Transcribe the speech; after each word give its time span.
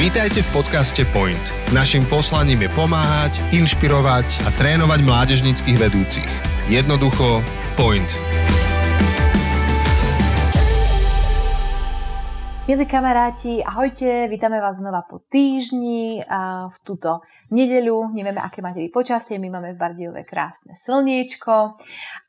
Vítajte 0.00 0.40
v 0.40 0.64
podcaste 0.64 1.04
Point. 1.12 1.52
Naším 1.76 2.08
poslaním 2.08 2.64
je 2.64 2.72
pomáhať, 2.72 3.44
inšpirovať 3.52 4.48
a 4.48 4.50
trénovať 4.56 5.04
mládežnických 5.04 5.76
vedúcich. 5.76 6.32
Jednoducho 6.72 7.44
Point. 7.76 8.08
Milí 12.64 12.88
kamaráti, 12.88 13.60
ahojte, 13.60 14.24
vítame 14.32 14.56
vás 14.56 14.80
znova 14.80 15.04
po 15.04 15.20
týždni 15.20 16.24
a 16.24 16.72
v 16.72 16.76
túto 16.80 17.20
nedeľu. 17.50 18.14
Nevieme, 18.14 18.38
aké 18.38 18.62
máte 18.62 18.80
vy 18.80 18.88
počasie, 18.88 19.36
my 19.36 19.50
máme 19.50 19.74
v 19.74 19.80
Bardiove 19.82 20.22
krásne 20.22 20.78
slniečko 20.78 21.76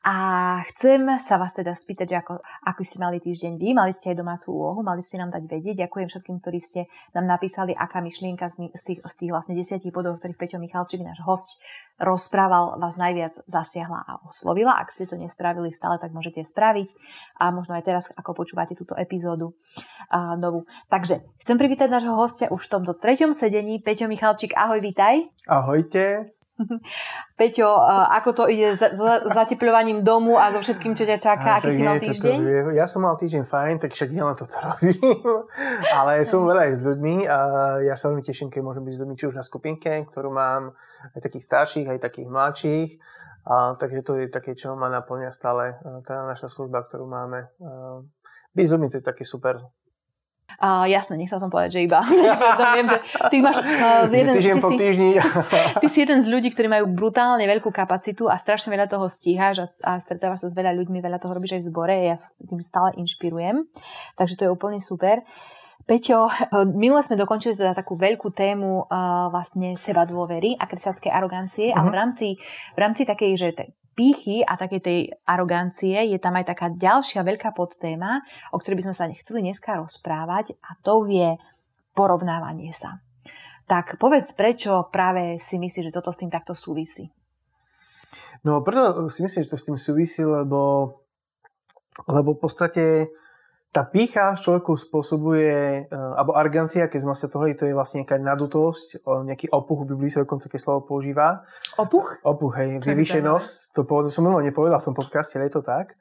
a 0.02 0.16
chcem 0.74 1.06
sa 1.22 1.38
vás 1.38 1.54
teda 1.54 1.72
spýtať, 1.72 2.06
že 2.10 2.16
ako, 2.18 2.34
ako 2.42 2.80
ste 2.82 2.98
mali 2.98 3.22
týždeň 3.22 3.54
vy, 3.56 3.72
mali 3.72 3.94
ste 3.94 4.12
aj 4.12 4.18
domácu 4.18 4.50
úlohu, 4.50 4.82
mali 4.82 5.00
ste 5.00 5.22
nám 5.22 5.30
dať 5.30 5.46
vedieť. 5.46 5.86
Ďakujem 5.86 6.08
všetkým, 6.10 6.36
ktorí 6.42 6.58
ste 6.58 6.80
nám 7.14 7.30
napísali, 7.30 7.70
aká 7.72 8.02
myšlienka 8.02 8.50
z, 8.50 8.70
tých, 8.82 9.00
z 9.00 9.14
tých 9.14 9.30
vlastne 9.30 9.54
desiatich 9.54 9.94
bodov, 9.94 10.18
ktorých 10.18 10.38
Peťo 10.38 10.58
Michalčík, 10.58 11.00
náš 11.06 11.22
host, 11.22 11.62
rozprával, 12.02 12.82
vás 12.82 12.98
najviac 12.98 13.46
zasiahla 13.46 14.02
a 14.02 14.18
oslovila. 14.26 14.74
Ak 14.74 14.90
ste 14.90 15.06
to 15.06 15.14
nespravili 15.14 15.70
stále, 15.70 16.02
tak 16.02 16.10
môžete 16.10 16.42
spraviť 16.42 16.98
a 17.38 17.54
možno 17.54 17.78
aj 17.78 17.86
teraz, 17.86 18.04
ako 18.18 18.42
počúvate 18.42 18.74
túto 18.74 18.98
epizódu 18.98 19.54
novú. 20.40 20.66
Takže 20.90 21.22
chcem 21.46 21.56
privítať 21.60 21.86
nášho 21.86 22.18
hostia 22.18 22.50
už 22.50 22.66
v 22.66 22.72
tomto 22.74 22.98
treťom 22.98 23.30
sedení. 23.30 23.78
Peťo 23.78 24.10
Michalčík, 24.10 24.56
ahoj, 24.58 24.82
vítaj. 24.82 25.11
Ahojte. 25.48 26.32
Peťo, 27.38 27.68
ako 28.12 28.30
to 28.32 28.44
ide 28.48 28.76
s 28.76 28.82
zatepľovaním 29.32 30.04
domu 30.04 30.36
a 30.36 30.52
so 30.52 30.60
všetkým, 30.60 30.92
čo 30.94 31.08
ťa 31.08 31.18
čaká? 31.18 31.58
Aký 31.58 31.72
si 31.72 31.82
mal 31.82 31.98
týždeň? 31.98 32.38
Toto, 32.38 32.70
ja 32.76 32.86
som 32.86 33.02
mal 33.02 33.16
týždeň 33.16 33.42
fajn, 33.46 33.74
tak 33.82 33.90
však 33.96 34.08
na 34.12 34.36
toto 34.36 34.56
robím. 34.60 35.20
Ale 35.98 36.22
som 36.28 36.44
veľa 36.44 36.70
aj 36.70 36.72
s 36.78 36.80
ľuďmi 36.84 37.16
a 37.26 37.38
ja 37.82 37.94
sa 37.96 38.12
veľmi 38.12 38.24
teším, 38.24 38.48
keď 38.52 38.60
môžem 38.62 38.84
byť 38.84 38.94
s 38.94 39.00
ľuďmi 39.00 39.16
či 39.16 39.24
už 39.28 39.36
na 39.36 39.44
skupinke, 39.44 39.92
ktorú 40.12 40.30
mám 40.30 40.76
aj 41.16 41.20
takých 41.24 41.44
starších, 41.46 41.86
aj 41.88 41.98
takých 41.98 42.28
mladších. 42.28 42.90
A, 43.42 43.74
takže 43.74 44.06
to 44.06 44.12
je 44.22 44.30
také, 44.30 44.54
čo 44.54 44.78
ma 44.78 44.86
naplňa 44.86 45.34
stále 45.34 45.74
tá 46.06 46.22
naša 46.22 46.46
služba, 46.46 46.86
ktorú 46.86 47.10
máme. 47.10 47.50
byť 48.54 48.64
s 48.68 48.72
ľuďmi 48.76 48.88
to 48.92 48.98
je 49.02 49.04
také 49.04 49.24
super, 49.26 49.58
Uh, 50.60 50.84
jasné, 50.90 51.16
nechcel 51.16 51.40
som 51.40 51.48
povedať, 51.48 51.78
že 51.78 51.80
iba. 51.86 52.00
viem, 52.76 52.86
že 52.88 52.98
ty 53.32 53.36
máš 53.40 53.58
uh, 53.62 54.04
z 54.08 54.12
jeden, 54.20 54.34
ty, 54.36 54.60
po 54.60 54.70
týždni. 54.74 55.10
ty 55.82 55.86
si 55.88 55.98
jeden 56.04 56.18
z 56.20 56.26
ľudí, 56.28 56.48
ktorí 56.52 56.68
majú 56.68 56.90
brutálne 56.90 57.44
veľkú 57.48 57.72
kapacitu 57.72 58.28
a 58.28 58.36
strašne 58.36 58.72
veľa 58.72 58.90
toho 58.90 59.06
stíhaš 59.08 59.56
a, 59.62 59.66
a 59.86 59.90
stretávaš 60.02 60.44
sa 60.44 60.48
s 60.50 60.56
veľa 60.58 60.74
ľuďmi, 60.76 60.98
veľa 61.00 61.22
toho 61.22 61.32
robíš 61.32 61.56
aj 61.56 61.62
v 61.64 61.68
zbore, 61.70 61.96
ja 62.04 62.16
sa 62.18 62.34
tým 62.36 62.60
stále 62.60 62.92
inšpirujem, 62.98 63.64
takže 64.18 64.34
to 64.36 64.42
je 64.46 64.50
úplne 64.50 64.82
super. 64.82 65.22
Peťo, 65.82 66.30
minule 66.78 67.02
sme 67.02 67.18
dokončili 67.18 67.58
teda 67.58 67.74
takú 67.74 67.98
veľkú 67.98 68.30
tému 68.30 68.86
uh, 68.86 69.28
vlastne 69.34 69.74
seba 69.74 70.06
dôvery 70.06 70.54
a 70.54 70.70
kresťanskej 70.70 71.10
arogancie, 71.10 71.74
uh-huh. 71.74 71.78
ale 71.82 71.88
v 71.90 71.96
rámci, 71.98 72.28
v 72.74 72.78
rámci 72.78 73.02
takej, 73.02 73.32
že 73.34 73.48
pýchy 73.92 74.40
a 74.40 74.56
takej 74.56 74.80
tej 74.80 75.00
arogancie 75.28 76.08
je 76.08 76.18
tam 76.22 76.38
aj 76.38 76.48
taká 76.48 76.72
ďalšia 76.72 77.20
veľká 77.20 77.52
podtéma, 77.52 78.24
o 78.52 78.56
ktorej 78.56 78.80
by 78.80 78.84
sme 78.88 78.96
sa 78.96 79.10
nechceli 79.10 79.44
dneska 79.44 79.76
rozprávať 79.76 80.56
a 80.64 80.78
to 80.80 81.04
je 81.08 81.36
porovnávanie 81.92 82.72
sa. 82.72 83.04
Tak 83.68 84.00
povedz, 84.00 84.32
prečo 84.32 84.88
práve 84.88 85.38
si 85.38 85.60
myslíš, 85.60 85.92
že 85.92 85.96
toto 85.96 86.10
s 86.12 86.20
tým 86.20 86.32
takto 86.32 86.56
súvisí? 86.56 87.12
No 88.42 88.60
preto 88.64 89.06
si 89.06 89.22
myslím, 89.22 89.44
že 89.44 89.52
to 89.54 89.60
s 89.60 89.66
tým 89.68 89.78
súvisí, 89.78 90.24
lebo, 90.24 90.92
lebo 92.10 92.34
v 92.34 92.40
podstate 92.42 92.84
tá 93.72 93.88
pícha 93.88 94.36
človeku 94.36 94.76
spôsobuje, 94.76 95.88
uh, 95.88 96.20
alebo 96.20 96.36
argancia, 96.36 96.92
keď 96.92 97.00
sme 97.08 97.14
sa 97.16 97.26
tohle, 97.32 97.56
to 97.56 97.64
je 97.64 97.72
vlastne 97.72 98.04
nejaká 98.04 98.20
nadutosť, 98.20 99.00
nejaký 99.02 99.48
opuch, 99.48 99.88
v 99.88 99.96
Biblii 99.96 100.12
sa 100.12 100.22
dokonca 100.22 100.52
keď 100.52 100.60
slovo 100.60 100.84
používa. 100.84 101.48
Opuch? 101.80 102.20
Opuch, 102.20 102.60
hej, 102.60 102.84
vyvýšenosť, 102.84 103.72
to 103.72 103.88
povedal, 103.88 104.12
som 104.12 104.28
minulé 104.28 104.52
nepovedal 104.52 104.76
v 104.76 104.92
tom 104.92 104.96
podcaste, 104.96 105.40
ale 105.40 105.48
je 105.48 105.56
to 105.56 105.64
tak. 105.64 105.96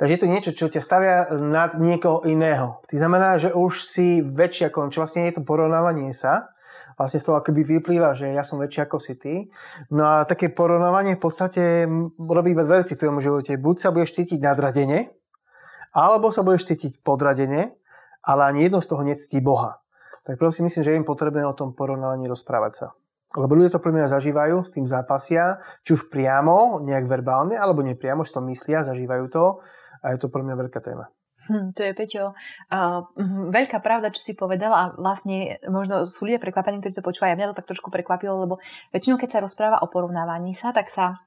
Takže 0.00 0.18
je 0.18 0.22
to 0.24 0.32
niečo, 0.32 0.50
čo 0.56 0.66
ťa 0.72 0.80
stavia 0.80 1.16
nad 1.36 1.76
niekoho 1.76 2.24
iného. 2.24 2.80
To 2.88 2.94
znamená, 2.96 3.36
že 3.36 3.52
už 3.52 3.86
si 3.86 4.24
väčší 4.24 4.72
ako 4.72 4.88
čo 4.88 5.04
vlastne 5.04 5.28
je 5.28 5.36
to 5.36 5.46
porovnávanie 5.46 6.10
sa. 6.16 6.48
Vlastne 6.96 7.22
z 7.22 7.26
toho 7.28 7.36
akoby 7.38 7.62
vyplýva, 7.78 8.16
že 8.16 8.32
ja 8.32 8.42
som 8.42 8.58
väčší 8.58 8.88
ako 8.88 8.96
si 8.98 9.14
ty. 9.14 9.34
No 9.92 10.02
a 10.02 10.16
také 10.24 10.50
porovnávanie 10.50 11.16
v 11.16 11.22
podstate 11.22 11.62
robí 12.18 12.50
bez 12.50 12.66
veci 12.66 12.96
v 12.96 13.00
tvojom 13.04 13.20
živote. 13.20 13.52
Buď 13.60 13.76
sa 13.78 13.88
budeš 13.94 14.16
cítiť 14.16 14.42
nadradene, 14.42 15.21
alebo 15.92 16.32
sa 16.32 16.40
budeš 16.40 16.72
cítiť 16.72 17.04
podradene, 17.04 17.76
ale 18.24 18.42
ani 18.48 18.66
jedno 18.66 18.80
z 18.80 18.88
toho 18.88 19.02
necíti 19.04 19.38
Boha. 19.44 19.80
Tak 20.22 20.38
preto 20.38 20.54
si 20.54 20.62
myslím, 20.64 20.82
že 20.82 20.90
je 20.94 20.98
im 20.98 21.06
potrebné 21.06 21.42
o 21.44 21.56
tom 21.56 21.74
porovnávaní 21.74 22.30
rozprávať 22.30 22.72
sa. 22.72 22.86
Lebo 23.32 23.56
ľudia 23.56 23.72
to 23.72 23.80
pre 23.80 23.96
mňa 23.96 24.12
zažívajú, 24.12 24.60
s 24.60 24.74
tým 24.76 24.84
zápasia, 24.84 25.56
či 25.82 25.96
už 25.96 26.12
priamo, 26.12 26.84
nejak 26.84 27.08
verbálne, 27.08 27.56
alebo 27.56 27.80
nepriamo, 27.80 28.22
že 28.22 28.36
to 28.36 28.44
myslia, 28.44 28.84
zažívajú 28.84 29.24
to 29.32 29.44
a 30.04 30.12
je 30.12 30.20
to 30.20 30.28
pre 30.28 30.44
mňa 30.44 30.54
veľká 30.56 30.80
téma. 30.84 31.08
Hm, 31.42 31.74
to 31.74 31.82
je, 31.82 31.90
Peťo, 31.96 32.38
uh, 32.38 33.00
veľká 33.50 33.82
pravda, 33.82 34.14
čo 34.14 34.22
si 34.22 34.38
povedal 34.38 34.70
a 34.70 34.94
vlastne 34.94 35.58
možno 35.66 36.06
sú 36.06 36.28
ľudia 36.28 36.38
prekvapení, 36.38 36.78
ktorí 36.78 36.94
to 36.94 37.02
počúvajú. 37.02 37.34
Mňa 37.34 37.50
to 37.50 37.58
tak 37.58 37.66
trošku 37.72 37.90
prekvapilo, 37.90 38.46
lebo 38.46 38.62
väčšinou, 38.94 39.18
keď 39.18 39.28
sa 39.34 39.42
rozpráva 39.42 39.82
o 39.82 39.90
porovnávaní 39.90 40.54
sa, 40.54 40.70
tak 40.70 40.86
sa 40.86 41.18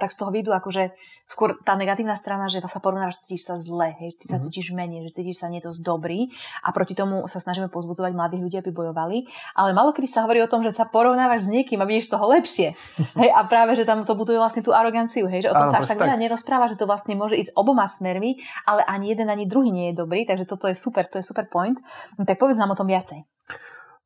tak 0.00 0.10
z 0.12 0.16
toho 0.16 0.30
vidú 0.32 0.50
akože 0.56 0.94
skôr 1.28 1.58
tá 1.62 1.76
negatívna 1.76 2.16
strana, 2.16 2.48
že 2.48 2.64
sa 2.64 2.80
porovnávaš, 2.80 3.20
cítiš 3.22 3.46
sa 3.46 3.54
zle, 3.60 3.92
hej, 4.00 4.16
ty 4.16 4.26
sa 4.26 4.38
mm-hmm. 4.38 4.44
cítiš 4.48 4.66
menej, 4.72 5.00
že 5.10 5.20
cítiš 5.20 5.42
sa 5.44 5.52
nie 5.52 5.60
dosť 5.60 5.80
dobrý 5.84 6.32
a 6.64 6.72
proti 6.72 6.96
tomu 6.96 7.28
sa 7.28 7.38
snažíme 7.38 7.68
pozbudzovať 7.68 8.12
mladých 8.16 8.42
ľudí, 8.46 8.56
aby 8.58 8.70
bojovali. 8.72 9.28
Ale 9.54 9.76
malo 9.76 9.92
kedy 9.92 10.08
sa 10.08 10.24
hovorí 10.24 10.40
o 10.40 10.48
tom, 10.48 10.64
že 10.64 10.72
sa 10.72 10.88
porovnávaš 10.88 11.46
s 11.46 11.52
niekým 11.52 11.82
a 11.82 11.86
vidíš 11.86 12.10
toho 12.10 12.24
lepšie. 12.32 12.72
hej, 13.20 13.30
a 13.30 13.40
práve, 13.44 13.76
že 13.76 13.84
tam 13.84 14.02
to 14.08 14.16
buduje 14.16 14.40
vlastne 14.40 14.64
tú 14.64 14.72
aroganciu, 14.72 15.28
hej, 15.28 15.44
že 15.46 15.50
o 15.52 15.56
tom 15.56 15.68
Áno, 15.68 15.72
sa 15.72 15.84
až 15.84 15.92
tak 15.92 16.00
veľa 16.00 16.16
nerozpráva, 16.16 16.66
že 16.70 16.80
to 16.80 16.88
vlastne 16.88 17.14
môže 17.14 17.36
ísť 17.36 17.52
oboma 17.54 17.84
smermi, 17.84 18.40
ale 18.64 18.82
ani 18.88 19.12
jeden, 19.12 19.28
ani 19.28 19.44
druhý 19.44 19.70
nie 19.70 19.92
je 19.92 20.00
dobrý, 20.00 20.24
takže 20.24 20.48
toto 20.48 20.66
je 20.66 20.76
super, 20.78 21.04
to 21.06 21.20
je 21.20 21.24
super 21.26 21.46
point. 21.46 21.76
Tak 22.16 22.40
povedz 22.40 22.56
nám 22.56 22.72
o 22.72 22.78
tom 22.78 22.88
viacej. 22.88 23.26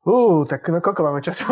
Uh, 0.05 0.45
tak 0.45 0.69
no 0.69 0.77
koľko 0.85 1.01
máme 1.01 1.17
času? 1.17 1.49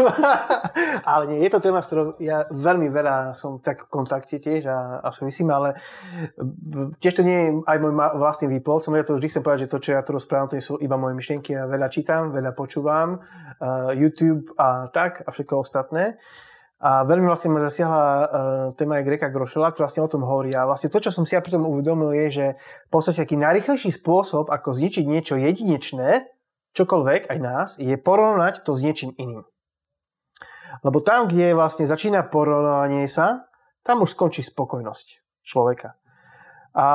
ale 1.09 1.23
nie, 1.25 1.41
je 1.41 1.49
to 1.49 1.57
téma, 1.57 1.81
s 1.81 1.89
ktorou 1.89 2.21
ja 2.21 2.45
veľmi 2.53 2.85
veľa 2.93 3.33
som 3.33 3.57
tak 3.57 3.89
v 3.89 3.89
kontakte 3.89 4.37
tiež 4.37 4.69
a, 4.69 5.01
a 5.01 5.09
si 5.09 5.25
myslím, 5.25 5.49
ale 5.49 5.73
tiež 7.01 7.17
to 7.17 7.25
nie 7.25 7.33
je 7.33 7.49
aj 7.65 7.77
môj 7.81 7.97
vlastný 7.97 8.53
výplod. 8.53 8.85
Som 8.85 8.93
ja 8.93 9.01
to 9.01 9.17
vždy 9.17 9.25
chcem 9.25 9.41
povedať, 9.41 9.65
že 9.65 9.71
to, 9.73 9.81
čo 9.81 9.97
ja 9.97 10.05
tu 10.05 10.13
rozprávam, 10.13 10.53
to 10.53 10.61
sú 10.61 10.77
iba 10.77 10.93
moje 11.01 11.17
myšlienky. 11.17 11.57
Ja 11.57 11.65
veľa 11.65 11.89
čítam, 11.89 12.29
veľa 12.29 12.53
počúvam, 12.53 13.25
uh, 13.25 13.89
YouTube 13.97 14.53
a 14.53 14.85
tak 14.93 15.25
a 15.25 15.33
všetko 15.33 15.65
ostatné. 15.65 16.21
A 16.77 17.09
veľmi 17.09 17.25
vlastne 17.25 17.57
ma 17.57 17.63
zasiahla 17.63 18.05
uh, 18.05 18.25
téma 18.77 19.01
aj 19.01 19.07
Greka 19.07 19.33
Grošela, 19.33 19.73
ktorá 19.73 19.89
vlastne 19.89 20.05
o 20.05 20.11
tom 20.13 20.21
hovorí. 20.29 20.53
A 20.53 20.69
vlastne 20.69 20.93
to, 20.93 21.01
čo 21.01 21.09
som 21.09 21.25
si 21.25 21.33
ja 21.33 21.41
pri 21.41 21.57
tom 21.57 21.65
uvedomil, 21.65 22.13
je, 22.21 22.27
že 22.29 22.45
v 22.59 22.89
podstate 22.93 23.23
taký 23.25 23.33
najrychlejší 23.33 23.89
spôsob, 23.89 24.53
ako 24.53 24.77
zničiť 24.77 25.09
niečo 25.09 25.41
jedinečné, 25.41 26.32
čokoľvek, 26.73 27.29
aj 27.29 27.39
nás, 27.39 27.69
je 27.77 27.95
porovnať 27.97 28.65
to 28.65 28.73
s 28.73 28.81
niečím 28.81 29.13
iným. 29.17 29.45
Lebo 30.81 30.99
tam, 31.05 31.29
kde 31.29 31.53
vlastne 31.53 31.85
začína 31.85 32.25
porovnávanie 32.27 33.05
sa, 33.05 33.45
tam 33.85 34.01
už 34.01 34.17
skončí 34.17 34.41
spokojnosť 34.41 35.21
človeka. 35.45 35.95
A 36.73 36.85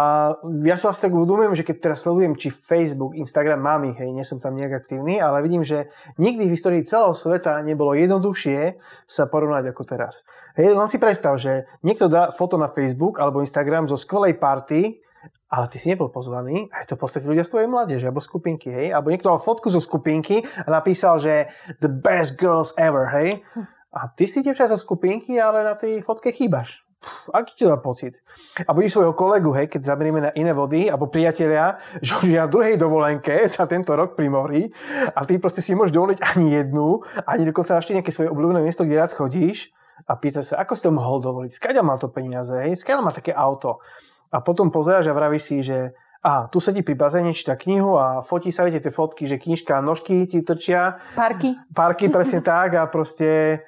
ja 0.67 0.75
sa 0.75 0.91
vlastne 0.91 1.07
tak 1.07 1.15
uvedomujem, 1.15 1.55
že 1.55 1.63
keď 1.63 1.77
teraz 1.79 2.03
sledujem, 2.03 2.35
či 2.35 2.51
Facebook, 2.51 3.15
Instagram 3.15 3.63
mám 3.63 3.87
ich, 3.87 3.95
hej, 3.95 4.11
nie 4.11 4.27
som 4.27 4.43
tam 4.43 4.59
nejak 4.59 4.83
aktívny, 4.83 5.23
ale 5.23 5.39
vidím, 5.39 5.63
že 5.63 5.87
nikdy 6.19 6.51
v 6.51 6.55
histórii 6.59 6.83
celého 6.83 7.15
sveta 7.15 7.63
nebolo 7.63 7.95
jednoduchšie 7.95 8.75
sa 9.07 9.31
porovnať 9.31 9.71
ako 9.71 9.83
teraz. 9.87 10.27
Hej, 10.59 10.75
len 10.75 10.91
si 10.91 10.99
predstav, 10.99 11.39
že 11.39 11.71
niekto 11.87 12.11
dá 12.11 12.35
foto 12.35 12.59
na 12.59 12.67
Facebook 12.67 13.23
alebo 13.23 13.39
Instagram 13.39 13.87
zo 13.87 13.95
skvelej 13.95 14.43
party, 14.43 14.99
ale 15.49 15.67
ty 15.73 15.81
si 15.81 15.89
nebol 15.89 16.13
pozvaný 16.13 16.69
a 16.69 16.85
je 16.85 16.93
to 16.93 16.97
v 16.97 17.03
podstate 17.03 17.25
ľudia 17.25 17.45
z 17.45 17.53
tvojej 17.57 17.69
mládeže 17.69 18.07
alebo 18.09 18.21
skupinky, 18.21 18.69
hej? 18.69 18.93
Alebo 18.93 19.09
niekto 19.09 19.33
mal 19.33 19.41
fotku 19.41 19.73
zo 19.73 19.81
skupinky 19.81 20.45
a 20.45 20.69
napísal, 20.69 21.17
že 21.17 21.49
the 21.81 21.89
best 21.89 22.37
girls 22.37 22.77
ever, 22.77 23.09
hej? 23.17 23.41
A 23.89 24.13
ty 24.13 24.29
si 24.29 24.45
dievča 24.45 24.69
zo 24.69 24.77
skupinky, 24.77 25.41
ale 25.41 25.65
na 25.65 25.73
tej 25.73 26.05
fotke 26.05 26.29
chýbaš. 26.29 26.85
Pff, 26.99 27.31
aký 27.31 27.55
ti 27.55 27.65
dá 27.65 27.79
pocit? 27.79 28.19
A 28.67 28.75
budíš 28.75 28.99
svojho 28.99 29.15
kolegu, 29.15 29.55
hej, 29.55 29.71
keď 29.71 29.87
zaberieme 29.87 30.19
na 30.19 30.35
iné 30.35 30.51
vody, 30.51 30.91
alebo 30.91 31.07
priatelia, 31.07 31.79
že 32.05 32.19
už 32.19 32.29
na 32.35 32.51
druhej 32.51 32.75
dovolenke 32.77 33.47
za 33.47 33.65
tento 33.71 33.95
rok 33.95 34.19
pri 34.19 34.29
mori 34.29 34.69
a 35.15 35.23
ty 35.25 35.39
proste 35.39 35.63
si 35.63 35.73
nemôžeš 35.73 35.95
dovoliť 35.95 36.19
ani 36.35 36.47
jednu, 36.59 37.01
ani 37.25 37.47
dokonca 37.49 37.79
ešte 37.79 37.95
nejaké 37.95 38.11
svoje 38.11 38.29
obľúbené 38.35 38.61
miesto, 38.67 38.83
kde 38.83 38.99
rád 38.99 39.15
chodíš 39.15 39.71
a 40.11 40.19
pýta 40.19 40.43
sa, 40.43 40.59
ako 40.59 40.73
si 40.75 40.83
to 40.85 40.91
mohol 40.91 41.23
dovoliť, 41.23 41.55
skáďa 41.55 41.83
mal 41.87 42.03
to 42.03 42.11
peniaze, 42.11 42.53
hej, 42.53 42.75
skáďa 42.75 43.01
má 43.01 43.15
také 43.15 43.31
auto 43.31 43.79
a 44.33 44.39
potom 44.45 44.71
pozeráš 44.73 45.09
a 45.09 45.17
vravíš 45.17 45.43
si, 45.43 45.57
že 45.65 45.97
a 46.19 46.51
tu 46.51 46.59
sedí 46.59 46.83
pri 46.83 46.99
bazéne, 46.99 47.31
číta 47.31 47.55
knihu 47.55 47.95
a 47.95 48.27
fotí 48.27 48.51
sa, 48.51 48.67
viete, 48.67 48.83
tie 48.83 48.91
fotky, 48.91 49.31
že 49.31 49.39
knižka, 49.39 49.79
nožky 49.79 50.27
ti 50.27 50.43
trčia. 50.43 50.99
Parky. 51.15 51.55
Parky, 51.71 52.11
presne 52.11 52.43
tak 52.43 52.75
a 52.75 52.91
proste 52.91 53.63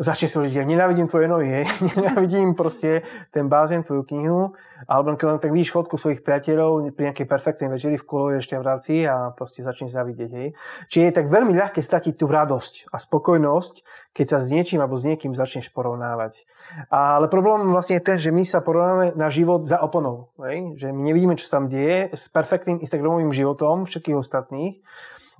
začne 0.00 0.24
si 0.28 0.34
hovoriť, 0.40 0.54
ja 0.56 0.64
nenávidím 0.64 1.04
tvoje 1.04 1.28
nohy, 1.28 1.48
hej. 1.48 1.64
nenávidím 1.96 2.56
proste 2.56 3.04
ten 3.28 3.52
bázem, 3.52 3.84
tvoju 3.84 4.02
knihu, 4.08 4.40
alebo 4.88 5.12
keď 5.16 5.26
len 5.28 5.40
tak 5.40 5.52
vidíš 5.52 5.74
fotku 5.76 6.00
svojich 6.00 6.24
priateľov 6.24 6.88
pri 6.96 7.12
nejakej 7.12 7.26
perfektnej 7.28 7.68
večeri 7.68 8.00
v 8.00 8.08
kolovej 8.08 8.40
reštaurácii 8.40 9.04
a 9.04 9.36
proste 9.36 9.60
začne 9.60 9.92
závidieť, 9.92 10.30
hej. 10.32 10.48
Čiže 10.88 11.04
je 11.04 11.16
tak 11.20 11.26
veľmi 11.28 11.52
ľahké 11.52 11.84
stratiť 11.84 12.16
tú 12.16 12.24
radosť 12.24 12.88
a 12.88 12.96
spokojnosť, 12.96 13.74
keď 14.16 14.26
sa 14.26 14.38
s 14.40 14.48
niečím 14.48 14.80
alebo 14.80 14.96
s 14.96 15.04
niekým 15.04 15.36
začneš 15.36 15.68
porovnávať. 15.76 16.48
Ale 16.88 17.28
problém 17.28 17.68
vlastne 17.68 18.00
je 18.00 18.06
ten, 18.06 18.16
že 18.16 18.32
my 18.32 18.44
sa 18.48 18.64
porovnáme 18.64 19.12
na 19.14 19.28
život 19.28 19.68
za 19.68 19.76
oponou, 19.84 20.32
hej. 20.40 20.72
Že 20.80 20.96
my 20.96 21.00
nevidíme, 21.12 21.34
čo 21.36 21.52
tam 21.52 21.68
deje 21.68 22.08
s 22.16 22.32
perfektným 22.32 22.80
Instagramovým 22.80 23.30
životom 23.30 23.84
všetkých 23.84 24.16
ostatných 24.16 24.80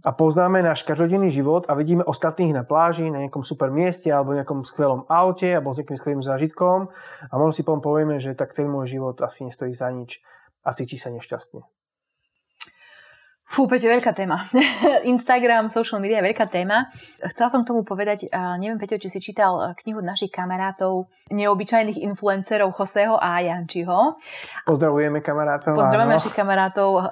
a 0.02 0.10
poznáme 0.10 0.62
náš 0.62 0.82
každodenný 0.82 1.30
život 1.30 1.70
a 1.70 1.78
vidíme 1.78 2.02
ostatných 2.02 2.50
na 2.50 2.66
pláži, 2.66 3.06
na 3.10 3.22
nejakom 3.22 3.46
super 3.46 3.70
mieste 3.70 4.10
alebo 4.10 4.34
nejakom 4.34 4.66
skvelom 4.66 5.06
aute 5.06 5.46
alebo 5.46 5.70
s 5.70 5.82
nejakým 5.82 5.98
skvelým 5.98 6.22
zážitkom 6.22 6.90
a 7.30 7.32
možno 7.38 7.52
si 7.54 7.62
potom 7.62 7.78
povieme, 7.78 8.18
že 8.18 8.34
tak 8.34 8.50
ten 8.54 8.66
môj 8.66 8.98
život 8.98 9.16
asi 9.22 9.46
nestojí 9.46 9.70
za 9.74 9.90
nič 9.94 10.18
a 10.66 10.74
cíti 10.74 10.98
sa 10.98 11.10
nešťastne. 11.14 11.81
Fú, 13.52 13.68
Peťo, 13.68 13.84
veľká 13.84 14.16
téma. 14.16 14.48
Instagram, 15.12 15.68
social 15.68 16.00
media 16.00 16.24
je 16.24 16.32
veľká 16.32 16.48
téma. 16.48 16.88
Chcela 17.20 17.52
som 17.52 17.60
k 17.60 17.68
tomu 17.68 17.84
povedať, 17.84 18.24
neviem, 18.56 18.80
Peťo, 18.80 18.96
či 18.96 19.12
si 19.12 19.20
čítal 19.20 19.52
e, 19.60 19.76
knihu 19.84 20.00
našich 20.00 20.32
kamarátov, 20.32 21.12
neobyčajných 21.28 22.00
influencerov 22.00 22.72
Joseho 22.72 23.20
a 23.20 23.44
Jančiho. 23.44 24.16
Pozdravujeme 24.64 25.20
kamarátov. 25.20 25.76
Pozdravujeme 25.76 26.16
našich 26.16 26.32
kamarátov, 26.32 26.90
e, 26.96 27.02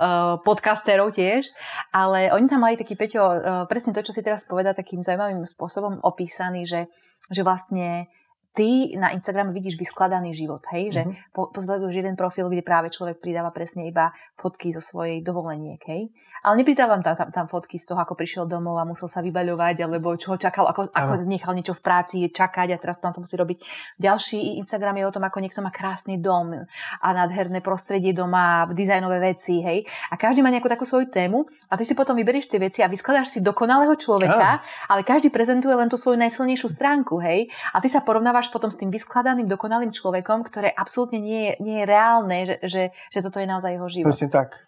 podcasterov 0.40 1.12
tiež. 1.12 1.52
Ale 1.92 2.32
oni 2.32 2.48
tam 2.48 2.64
mali 2.64 2.80
taký, 2.80 2.96
Peťo, 2.96 3.20
e, 3.20 3.36
presne 3.68 3.92
to, 3.92 4.00
čo 4.00 4.16
si 4.16 4.24
teraz 4.24 4.48
povedal, 4.48 4.72
takým 4.72 5.04
zaujímavým 5.04 5.44
spôsobom 5.44 6.00
opísaný, 6.00 6.64
že, 6.64 6.88
že 7.28 7.44
vlastne 7.44 8.08
ty 8.54 8.94
na 8.98 9.14
Instagrame 9.14 9.54
vidíš 9.54 9.78
vyskladaný 9.78 10.34
život, 10.34 10.62
hej, 10.74 10.90
že 10.90 11.02
mm-hmm. 11.06 11.34
po, 11.34 11.50
pozaduješ 11.54 11.94
jeden 11.94 12.16
profil, 12.18 12.50
kde 12.50 12.66
práve 12.66 12.90
človek 12.90 13.22
pridáva 13.22 13.54
presne 13.54 13.86
iba 13.86 14.10
fotky 14.34 14.74
zo 14.74 14.82
svojej 14.82 15.22
dovoleniek, 15.22 15.80
hej. 15.86 16.10
Ale 16.40 16.56
nepridávam 16.64 17.04
tam, 17.04 17.12
tam, 17.16 17.28
tam 17.28 17.46
fotky 17.52 17.76
z 17.76 17.92
toho, 17.92 18.00
ako 18.00 18.16
prišiel 18.16 18.48
domov 18.48 18.80
a 18.80 18.88
musel 18.88 19.12
sa 19.12 19.20
vybaľovať, 19.20 19.84
alebo 19.84 20.16
čo 20.16 20.32
ho 20.32 20.38
čakal, 20.40 20.72
ako, 20.72 20.88
ako 20.88 21.28
nechal 21.28 21.52
niečo 21.52 21.76
v 21.76 21.84
práci 21.84 22.24
čakať 22.32 22.72
a 22.72 22.80
teraz 22.80 22.96
tam 22.96 23.12
to 23.12 23.20
musí 23.20 23.36
robiť. 23.36 23.60
Ďalší 24.00 24.56
Instagram 24.64 24.96
je 24.96 25.04
o 25.04 25.12
tom, 25.12 25.24
ako 25.28 25.36
niekto 25.44 25.60
má 25.60 25.68
krásny 25.68 26.16
dom 26.16 26.64
a 27.04 27.08
nádherné 27.12 27.60
prostredie 27.60 28.16
doma, 28.16 28.64
dizajnové 28.72 29.20
veci, 29.20 29.60
hej. 29.60 29.84
A 30.08 30.16
každý 30.16 30.40
má 30.40 30.48
nejakú 30.48 30.72
takú 30.72 30.88
svoju 30.88 31.12
tému 31.12 31.44
a 31.68 31.76
ty 31.76 31.84
si 31.84 31.92
potom 31.92 32.16
vyberieš 32.16 32.48
tie 32.48 32.56
veci 32.56 32.80
a 32.80 32.88
vyskladáš 32.88 33.36
si 33.36 33.44
dokonalého 33.44 33.92
človeka, 34.00 34.64
Aha. 34.64 34.88
ale 34.88 35.04
každý 35.04 35.28
prezentuje 35.28 35.76
len 35.76 35.92
tú 35.92 36.00
svoju 36.00 36.16
najsilnejšiu 36.16 36.72
stránku, 36.72 37.20
hej. 37.20 37.52
A 37.76 37.84
ty 37.84 37.92
sa 37.92 38.00
porovnávaš 38.00 38.39
potom 38.48 38.72
s 38.72 38.80
tým 38.80 38.88
vyskladaným, 38.88 39.44
dokonalým 39.44 39.92
človekom, 39.92 40.48
ktoré 40.48 40.72
absolútne 40.72 41.20
nie 41.20 41.52
je, 41.52 41.52
nie 41.60 41.76
je 41.82 41.86
reálne, 41.86 42.38
že, 42.48 42.56
že, 42.64 42.82
že 43.12 43.20
toto 43.20 43.36
je 43.36 43.50
naozaj 43.50 43.76
jeho 43.76 43.88
život. 43.92 44.08
Presne 44.08 44.32
tak. 44.32 44.64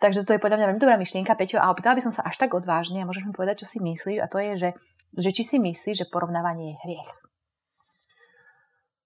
Takže 0.00 0.24
to 0.24 0.32
je 0.32 0.40
podľa 0.40 0.62
mňa 0.62 0.66
veľmi 0.72 0.82
dobrá 0.82 0.96
myšlienka, 0.96 1.34
Peťo, 1.34 1.58
a 1.58 1.74
opýtala 1.74 1.98
by 1.98 2.06
som 2.06 2.14
sa 2.14 2.22
až 2.22 2.38
tak 2.38 2.54
odvážne 2.54 3.02
a 3.02 3.08
môžeš 3.08 3.26
mi 3.28 3.34
povedať, 3.34 3.66
čo 3.66 3.66
si 3.66 3.82
myslíš, 3.82 4.22
a 4.22 4.30
to 4.30 4.38
je, 4.38 4.52
že, 4.54 4.70
že 5.18 5.30
či 5.34 5.42
si 5.42 5.56
myslíš, 5.58 6.06
že 6.06 6.06
porovnávanie 6.06 6.72
je 6.72 6.76
hriech. 6.86 7.10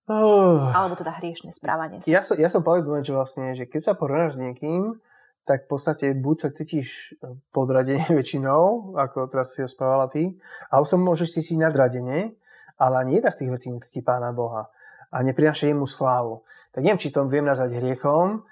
Uh, 0.05 0.69
Alebo 0.77 0.93
teda 0.93 1.17
hriešne 1.17 1.55
správanie. 1.57 2.05
Ja 2.05 2.21
som, 2.21 2.37
ja 2.37 2.53
som 2.53 2.61
povedal, 2.61 3.01
že 3.01 3.17
vlastne, 3.17 3.57
že 3.57 3.65
keď 3.65 3.81
sa 3.81 3.93
porovnáš 3.97 4.37
s 4.37 4.43
niekým, 4.45 5.01
tak 5.43 5.67
v 5.67 5.69
podstate 5.75 6.07
buď 6.15 6.37
sa 6.37 6.49
cítiš 6.53 7.17
podradenie 7.51 8.05
väčšinou, 8.19 8.95
ako 8.99 9.33
teraz 9.33 9.57
si 9.57 9.65
ho 9.65 9.69
správala 9.71 10.13
ty, 10.13 10.37
alebo 10.69 10.87
sa 10.87 11.01
môžeš 11.01 11.41
cítiť 11.41 11.57
nadradenie, 11.57 12.37
ale 12.79 13.03
ani 13.03 13.21
jedna 13.21 13.31
z 13.31 13.45
tých 13.45 13.51
vecí 13.51 13.69
nectí 13.73 14.01
Pána 14.01 14.33
Boha 14.33 14.69
a 15.13 15.17
neprináša 15.21 15.69
jemu 15.69 15.85
slávu. 15.85 16.45
Tak 16.73 16.85
neviem, 16.85 17.01
či 17.01 17.13
to 17.13 17.29
viem 17.29 17.45
nazvať 17.45 17.81
hriechom, 17.83 18.45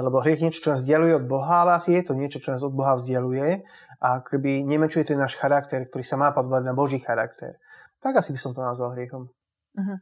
lebo 0.00 0.22
hriech 0.24 0.40
niečo, 0.40 0.62
čo 0.64 0.72
nás 0.72 0.80
vzdialuje 0.80 1.12
od 1.18 1.26
Boha, 1.28 1.66
ale 1.66 1.76
asi 1.76 1.92
je 1.92 2.02
to 2.06 2.14
niečo, 2.16 2.38
čo 2.40 2.54
nás 2.54 2.62
od 2.64 2.72
Boha 2.72 2.96
vzdialuje 2.96 3.66
a 4.00 4.22
keby 4.22 4.62
nemečuje 4.64 5.04
ten 5.04 5.18
náš 5.18 5.34
charakter, 5.36 5.82
ktorý 5.84 6.06
sa 6.06 6.16
má 6.16 6.30
podobať 6.30 6.62
na 6.64 6.72
Boží 6.72 7.02
charakter. 7.02 7.58
Tak 7.98 8.22
asi 8.22 8.30
by 8.32 8.38
som 8.38 8.54
to 8.54 8.62
nazval 8.62 8.94
hriechom. 8.94 9.26
Uh-huh. 9.74 9.98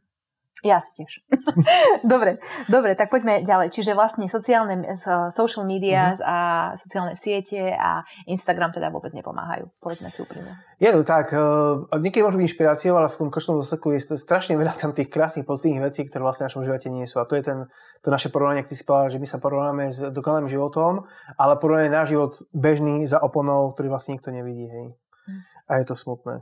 Ja 0.65 0.81
si 0.81 0.89
tiež. 0.97 1.21
dobre, 2.11 2.41
dobre, 2.65 2.97
tak 2.97 3.13
poďme 3.13 3.45
ďalej. 3.45 3.69
Čiže 3.69 3.93
vlastne 3.93 4.25
sociálne, 4.25 4.89
social 5.29 5.69
media 5.69 6.17
uh-huh. 6.17 6.25
a 6.25 6.37
sociálne 6.73 7.13
siete 7.13 7.77
a 7.77 8.01
Instagram 8.25 8.73
teda 8.73 8.89
vôbec 8.89 9.13
nepomáhajú. 9.13 9.69
Povedzme 9.77 10.09
si 10.09 10.25
úprimne. 10.25 10.49
Je 10.81 10.89
to 10.89 11.05
tak. 11.05 11.29
Uh, 11.29 11.85
niekedy 12.01 12.25
môžu 12.25 12.41
byť 12.41 12.45
inšpiráciou, 12.49 12.97
ale 12.97 13.05
v 13.05 13.17
tom 13.21 13.29
končnom 13.29 13.61
dôsledku 13.61 13.93
je 13.93 14.17
strašne 14.17 14.57
veľa 14.57 14.73
tam 14.73 14.97
tých 14.97 15.13
krásnych 15.13 15.45
pozitívnych 15.45 15.93
vecí, 15.93 16.09
ktoré 16.09 16.25
vlastne 16.25 16.45
v 16.45 16.49
našom 16.49 16.65
živote 16.65 16.87
nie 16.89 17.05
sú. 17.05 17.21
A 17.21 17.29
to 17.29 17.37
je 17.37 17.45
ten, 17.45 17.69
to 18.01 18.09
naše 18.09 18.33
porovnanie, 18.33 18.65
ak 18.65 18.69
ty 18.69 18.73
si 18.73 18.81
povedal, 18.81 19.13
že 19.13 19.21
my 19.21 19.27
sa 19.29 19.37
porovnáme 19.37 19.93
s 19.93 20.09
dokonalým 20.09 20.49
životom, 20.49 21.05
ale 21.37 21.61
porovnáme 21.61 21.93
náš 21.93 22.17
život 22.17 22.33
bežný 22.49 23.05
za 23.05 23.21
oponou, 23.21 23.69
ktorý 23.77 23.93
vlastne 23.93 24.17
nikto 24.17 24.33
nevidí. 24.33 24.65
Hej. 24.65 24.85
Uh-huh. 24.97 25.69
A 25.69 25.71
je 25.77 25.85
to 25.85 25.93
smutné. 25.93 26.41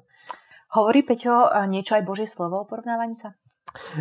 Hovorí 0.72 1.04
Peťo 1.04 1.52
niečo 1.68 2.00
aj 2.00 2.08
Božie 2.08 2.28
slovo 2.28 2.64
o 2.64 2.68
porovnávaní 2.68 3.16
sa? 3.16 3.36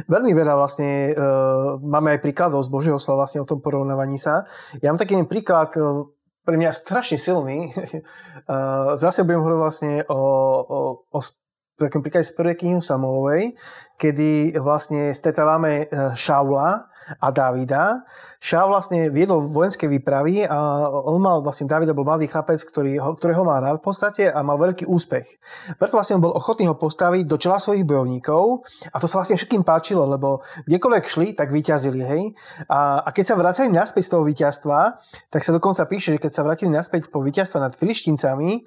Veľmi 0.06 0.32
veľa 0.32 0.54
vlastne, 0.56 1.12
uh, 1.12 1.76
máme 1.78 2.16
aj 2.16 2.22
príkladov 2.24 2.64
z 2.64 2.72
Božieho 2.72 2.98
slova 2.98 3.24
vlastne 3.24 3.42
o 3.42 3.48
tom 3.48 3.60
porovnávaní 3.60 4.16
sa. 4.16 4.48
Ja 4.80 4.90
mám 4.90 5.00
taký 5.00 5.18
príklad, 5.26 5.74
uh, 5.76 6.08
pre 6.44 6.60
mňa 6.60 6.76
strašne 6.76 7.16
silný. 7.16 7.72
uh, 7.72 8.94
zase 9.02 9.24
budem 9.24 9.40
hovoriť 9.40 9.60
vlastne 9.60 9.92
o, 10.08 10.20
o, 10.64 10.78
o 11.08 11.18
takým 11.78 12.02
príklade 12.02 12.26
z 12.26 12.34
prvej 12.38 12.56
knihy 12.58 12.78
Samuelovej, 12.78 13.58
kedy 13.98 14.58
vlastne 14.62 15.10
stretávame 15.14 15.90
Šaula, 16.14 16.94
a 17.20 17.28
Davida. 17.30 18.04
Šaul 18.40 18.72
vlastne 18.72 19.12
viedol 19.12 19.44
vojenské 19.44 19.88
výpravy 19.88 20.44
a 20.44 20.88
on 21.04 21.20
mal 21.20 21.44
vlastne, 21.44 21.68
Davida 21.68 21.92
bol 21.92 22.04
mladý 22.04 22.28
chlapec, 22.28 22.60
ktorý, 22.60 22.96
ktorého 23.00 23.44
mal 23.44 23.60
rád 23.60 23.80
v 23.80 23.84
podstate 23.84 24.24
a 24.28 24.40
mal 24.40 24.56
veľký 24.60 24.88
úspech. 24.88 25.26
Preto 25.76 25.96
vlastne 25.96 26.20
on 26.20 26.24
bol 26.24 26.34
ochotný 26.36 26.68
ho 26.68 26.76
postaviť 26.76 27.24
do 27.28 27.36
čela 27.36 27.60
svojich 27.60 27.84
bojovníkov 27.84 28.64
a 28.92 28.96
to 29.00 29.06
sa 29.08 29.20
vlastne 29.20 29.36
všetkým 29.36 29.64
páčilo, 29.64 30.04
lebo 30.08 30.40
kdekoľvek 30.68 31.04
šli, 31.04 31.28
tak 31.36 31.52
vyťazili, 31.52 32.00
hej. 32.04 32.22
A, 32.68 33.04
a 33.04 33.08
keď 33.12 33.34
sa 33.34 33.38
vracali 33.38 33.68
naspäť 33.72 34.08
z 34.08 34.10
toho 34.16 34.22
víťazstva, 34.24 34.78
tak 35.28 35.40
sa 35.44 35.52
dokonca 35.52 35.84
píše, 35.88 36.16
že 36.16 36.20
keď 36.20 36.32
sa 36.32 36.44
vrátili 36.44 36.72
naspäť 36.72 37.08
po 37.12 37.20
víťazstva 37.20 37.60
nad 37.60 37.72
filištíncami, 37.76 38.64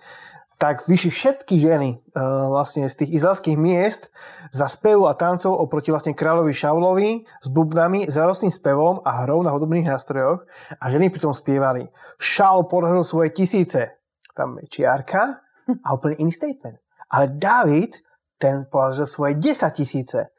tak 0.58 0.82
vyšli 0.90 1.14
všetky 1.14 1.62
ženy 1.62 2.02
uh, 2.02 2.50
vlastne 2.50 2.90
z 2.90 3.06
tých 3.06 3.22
izraelských 3.22 3.58
miest 3.62 4.10
za 4.50 4.66
spevu 4.66 5.06
a 5.06 5.14
tancov 5.14 5.54
oproti 5.54 5.94
vlastne 5.94 6.18
kráľovi 6.18 6.50
Šaulovi 6.50 7.10
s 7.22 7.48
bubnami, 7.54 8.10
s 8.10 8.18
radostným 8.18 8.50
spevom 8.50 8.98
a 9.06 9.24
hrou 9.24 9.46
na 9.46 9.54
hudobných 9.54 9.86
nástrojoch 9.86 10.50
a 10.82 10.84
ženy 10.90 11.14
pritom 11.14 11.30
spievali. 11.30 11.86
Šaul 12.18 12.66
porazil 12.66 13.06
svoje 13.06 13.30
tisíce. 13.38 14.02
Tam 14.34 14.58
je 14.58 14.66
čiarka 14.66 15.46
a 15.86 15.88
úplne 15.94 16.18
iný 16.26 16.34
statement. 16.34 16.82
Ale 17.14 17.38
David, 17.38 18.02
ten 18.42 18.66
porazil 18.66 19.06
svoje 19.06 19.38
10 19.38 19.62
tisíce. 19.78 20.34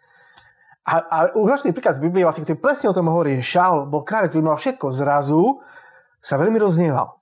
A, 0.82 0.94
a 0.98 1.16
úžasný 1.38 1.70
príklad 1.70 1.94
z 1.94 2.02
Biblie, 2.02 2.26
vlastne, 2.26 2.42
ktorý 2.42 2.58
presne 2.58 2.90
o 2.90 2.96
tom 2.96 3.06
hovorí, 3.06 3.38
že 3.38 3.54
Šaul 3.54 3.86
bol 3.86 4.02
kráľ, 4.02 4.32
ktorý 4.32 4.42
mal 4.42 4.58
všetko. 4.58 4.90
Zrazu 4.90 5.62
sa 6.18 6.40
veľmi 6.40 6.58
roznieval 6.58 7.17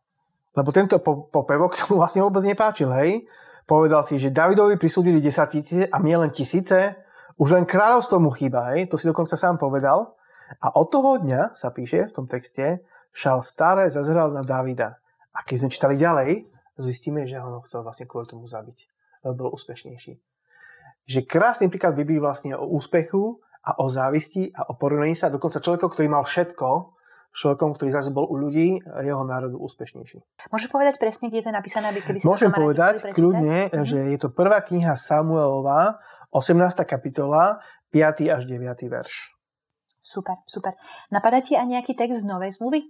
lebo 0.56 0.72
tento 0.72 0.96
popevok 1.04 1.76
sa 1.76 1.84
mu 1.92 2.00
vlastne 2.00 2.24
vôbec 2.24 2.40
nepáčil, 2.42 2.88
hej. 2.96 3.28
Povedal 3.68 4.00
si, 4.06 4.16
že 4.16 4.32
Davidovi 4.32 4.80
prisúdili 4.80 5.20
10 5.20 5.52
tisíce 5.52 5.84
a 5.84 5.96
nie 6.00 6.16
len 6.16 6.32
tisíce, 6.32 6.96
už 7.36 7.52
len 7.52 7.68
kráľovstvo 7.68 8.16
mu 8.16 8.32
chýba, 8.32 8.72
hej. 8.72 8.88
To 8.88 8.96
si 8.96 9.04
dokonca 9.04 9.36
sám 9.36 9.60
povedal. 9.60 10.16
A 10.62 10.72
od 10.78 10.88
toho 10.88 11.20
dňa 11.20 11.52
sa 11.52 11.68
píše 11.74 12.08
v 12.08 12.14
tom 12.14 12.24
texte, 12.24 12.80
Šal 13.16 13.40
staré 13.40 13.88
zazral 13.88 14.28
na 14.28 14.44
Davida. 14.44 15.00
A 15.32 15.40
keď 15.40 15.56
sme 15.56 15.72
čítali 15.72 15.96
ďalej, 15.96 16.44
zistíme, 16.76 17.24
že 17.24 17.40
ho 17.40 17.64
chcel 17.64 17.80
vlastne 17.80 18.04
kvôli 18.04 18.28
tomu 18.28 18.44
zabiť. 18.44 18.78
Lebo 19.24 19.48
bol 19.48 19.56
úspešnejší. 19.56 20.20
Že 21.08 21.20
krásny 21.24 21.72
príklad 21.72 21.96
Biblii 21.96 22.20
vlastne 22.20 22.52
o 22.60 22.68
úspechu 22.68 23.40
a 23.64 23.80
o 23.80 23.88
závisti 23.88 24.52
a 24.52 24.68
o 24.68 24.76
porovnaní 24.76 25.16
sa 25.16 25.32
dokonca 25.32 25.64
človeka, 25.64 25.88
ktorý 25.88 26.12
mal 26.12 26.28
všetko, 26.28 26.95
človekom, 27.36 27.76
ktorý 27.76 27.92
zase 27.92 28.16
bol 28.16 28.24
u 28.24 28.40
ľudí 28.40 28.80
jeho 28.80 29.22
národu 29.28 29.60
úspešnejší. 29.60 30.24
Môžeš 30.48 30.72
povedať 30.72 30.96
presne, 30.96 31.28
kde 31.28 31.44
je 31.44 31.46
to 31.46 31.52
napísané, 31.52 31.92
aby 31.92 32.00
keby 32.00 32.24
Môžem 32.24 32.48
povedať 32.48 33.12
kľudne, 33.12 33.68
mm-hmm. 33.68 33.84
že 33.84 33.98
je 34.16 34.18
to 34.18 34.32
prvá 34.32 34.64
kniha 34.64 34.96
Samuelova, 34.96 36.00
18. 36.32 36.56
kapitola, 36.88 37.60
5. 37.92 38.32
až 38.32 38.42
9. 38.48 38.64
verš. 38.88 39.36
Super, 40.00 40.40
super. 40.48 40.72
Napadá 41.12 41.44
ti 41.44 41.58
aj 41.58 41.66
nejaký 41.68 41.92
text 41.92 42.24
z 42.24 42.26
Novej 42.30 42.56
zmluvy? 42.56 42.80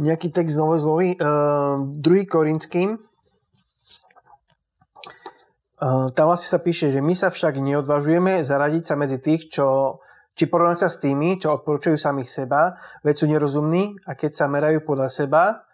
Nejaký 0.00 0.34
text 0.34 0.56
z 0.56 0.58
Novej 0.58 0.82
zmluvy? 0.82 1.08
Uh, 1.20 1.84
2. 2.00 2.26
Korinským. 2.26 2.98
Uh, 5.78 6.10
tam 6.10 6.26
vlastne 6.26 6.50
sa 6.50 6.58
píše, 6.58 6.90
že 6.90 6.98
my 6.98 7.14
sa 7.14 7.30
však 7.30 7.62
neodvažujeme 7.62 8.42
zaradiť 8.42 8.82
sa 8.82 8.94
medzi 8.98 9.22
tých, 9.22 9.46
čo 9.52 9.98
či 10.38 10.46
porovnať 10.46 10.86
sa 10.86 10.88
s 10.88 11.02
tými, 11.02 11.34
čo 11.34 11.50
odporúčajú 11.58 11.98
samých 11.98 12.30
seba, 12.30 12.78
veď 13.02 13.14
sú 13.18 13.26
nerozumní 13.26 13.98
a 14.06 14.14
keď 14.14 14.30
sa 14.38 14.46
merajú 14.46 14.86
podľa 14.86 15.10
seba 15.10 15.66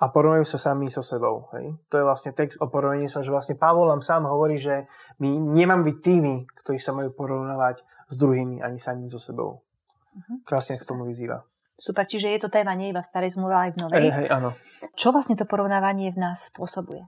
a 0.00 0.04
porovnajú 0.10 0.42
sa 0.42 0.58
sami 0.58 0.90
so 0.90 1.04
sebou. 1.04 1.46
Hej. 1.54 1.78
To 1.94 2.02
je 2.02 2.04
vlastne 2.08 2.34
text 2.34 2.58
o 2.58 2.66
porovnaní 2.66 3.06
sa, 3.06 3.22
že 3.22 3.30
vlastne 3.30 3.54
Pavol 3.54 3.86
nám 3.86 4.02
sám 4.02 4.26
hovorí, 4.26 4.58
že 4.58 4.90
my 5.22 5.38
nemám 5.38 5.86
byť 5.86 5.96
tými, 6.02 6.50
ktorí 6.58 6.82
sa 6.82 6.90
majú 6.90 7.14
porovnávať 7.14 7.86
s 8.10 8.14
druhými, 8.18 8.58
ani 8.58 8.82
samým 8.82 9.06
so 9.06 9.22
sebou. 9.22 9.62
Uh-huh. 10.10 10.42
Krásne 10.42 10.80
k 10.80 10.88
tomu 10.88 11.06
vyzýva. 11.06 11.46
Super, 11.78 12.04
čiže 12.04 12.32
je 12.34 12.40
to 12.42 12.52
téma 12.52 12.74
nie 12.74 12.90
iba 12.90 13.00
v 13.00 13.08
starej 13.08 13.38
zmluve, 13.38 13.54
ale 13.54 13.64
aj 13.70 13.72
v 13.72 13.78
novej. 13.78 14.00
Hej, 14.02 14.12
hej, 14.12 14.28
áno. 14.28 14.50
Čo 14.98 15.14
vlastne 15.14 15.38
to 15.38 15.46
porovnávanie 15.46 16.10
v 16.12 16.18
nás 16.18 16.50
spôsobuje? 16.50 17.06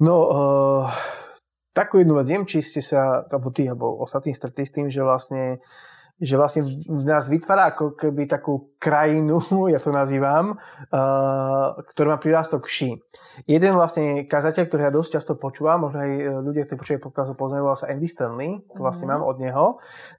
No, 0.00 0.14
uh, 0.28 0.84
takú 1.76 2.00
jednu 2.00 2.16
vec, 2.16 2.24
neviem, 2.32 2.48
či 2.48 2.64
ste 2.64 2.80
sa, 2.80 3.28
alebo 3.28 3.52
ty, 3.52 3.68
alebo 3.68 4.00
ostatní 4.00 4.32
stretli 4.32 4.64
s 4.64 4.72
tým, 4.72 4.88
že 4.88 5.04
vlastne 5.04 5.60
že 6.16 6.40
vlastne 6.40 6.64
v 6.88 7.04
nás 7.04 7.28
vytvára 7.28 7.76
ako 7.76 7.92
keby 7.92 8.24
takú 8.24 8.72
krajinu, 8.80 9.36
ja 9.72 9.76
to 9.76 9.92
nazývam, 9.92 10.56
uh, 10.56 11.76
ktorá 11.92 12.16
má 12.16 12.18
prírastok 12.18 12.64
ší. 12.64 12.96
Jeden 13.44 13.76
vlastne 13.76 14.24
kazateľ, 14.24 14.64
ktorý 14.64 14.82
ja 14.88 14.92
dosť 14.96 15.20
často 15.20 15.32
počúvam, 15.36 15.84
možno 15.84 16.00
aj 16.00 16.12
ľudia, 16.40 16.64
ktorí 16.64 16.80
počúvajú 16.80 17.00
podcastu, 17.04 17.32
poznajú, 17.36 17.68
sa 17.76 17.92
Andy 17.92 18.08
Stanley, 18.08 18.64
to 18.72 18.80
vlastne 18.80 19.12
mm-hmm. 19.12 19.20
mám 19.20 19.28
od 19.28 19.36
neho, 19.36 19.66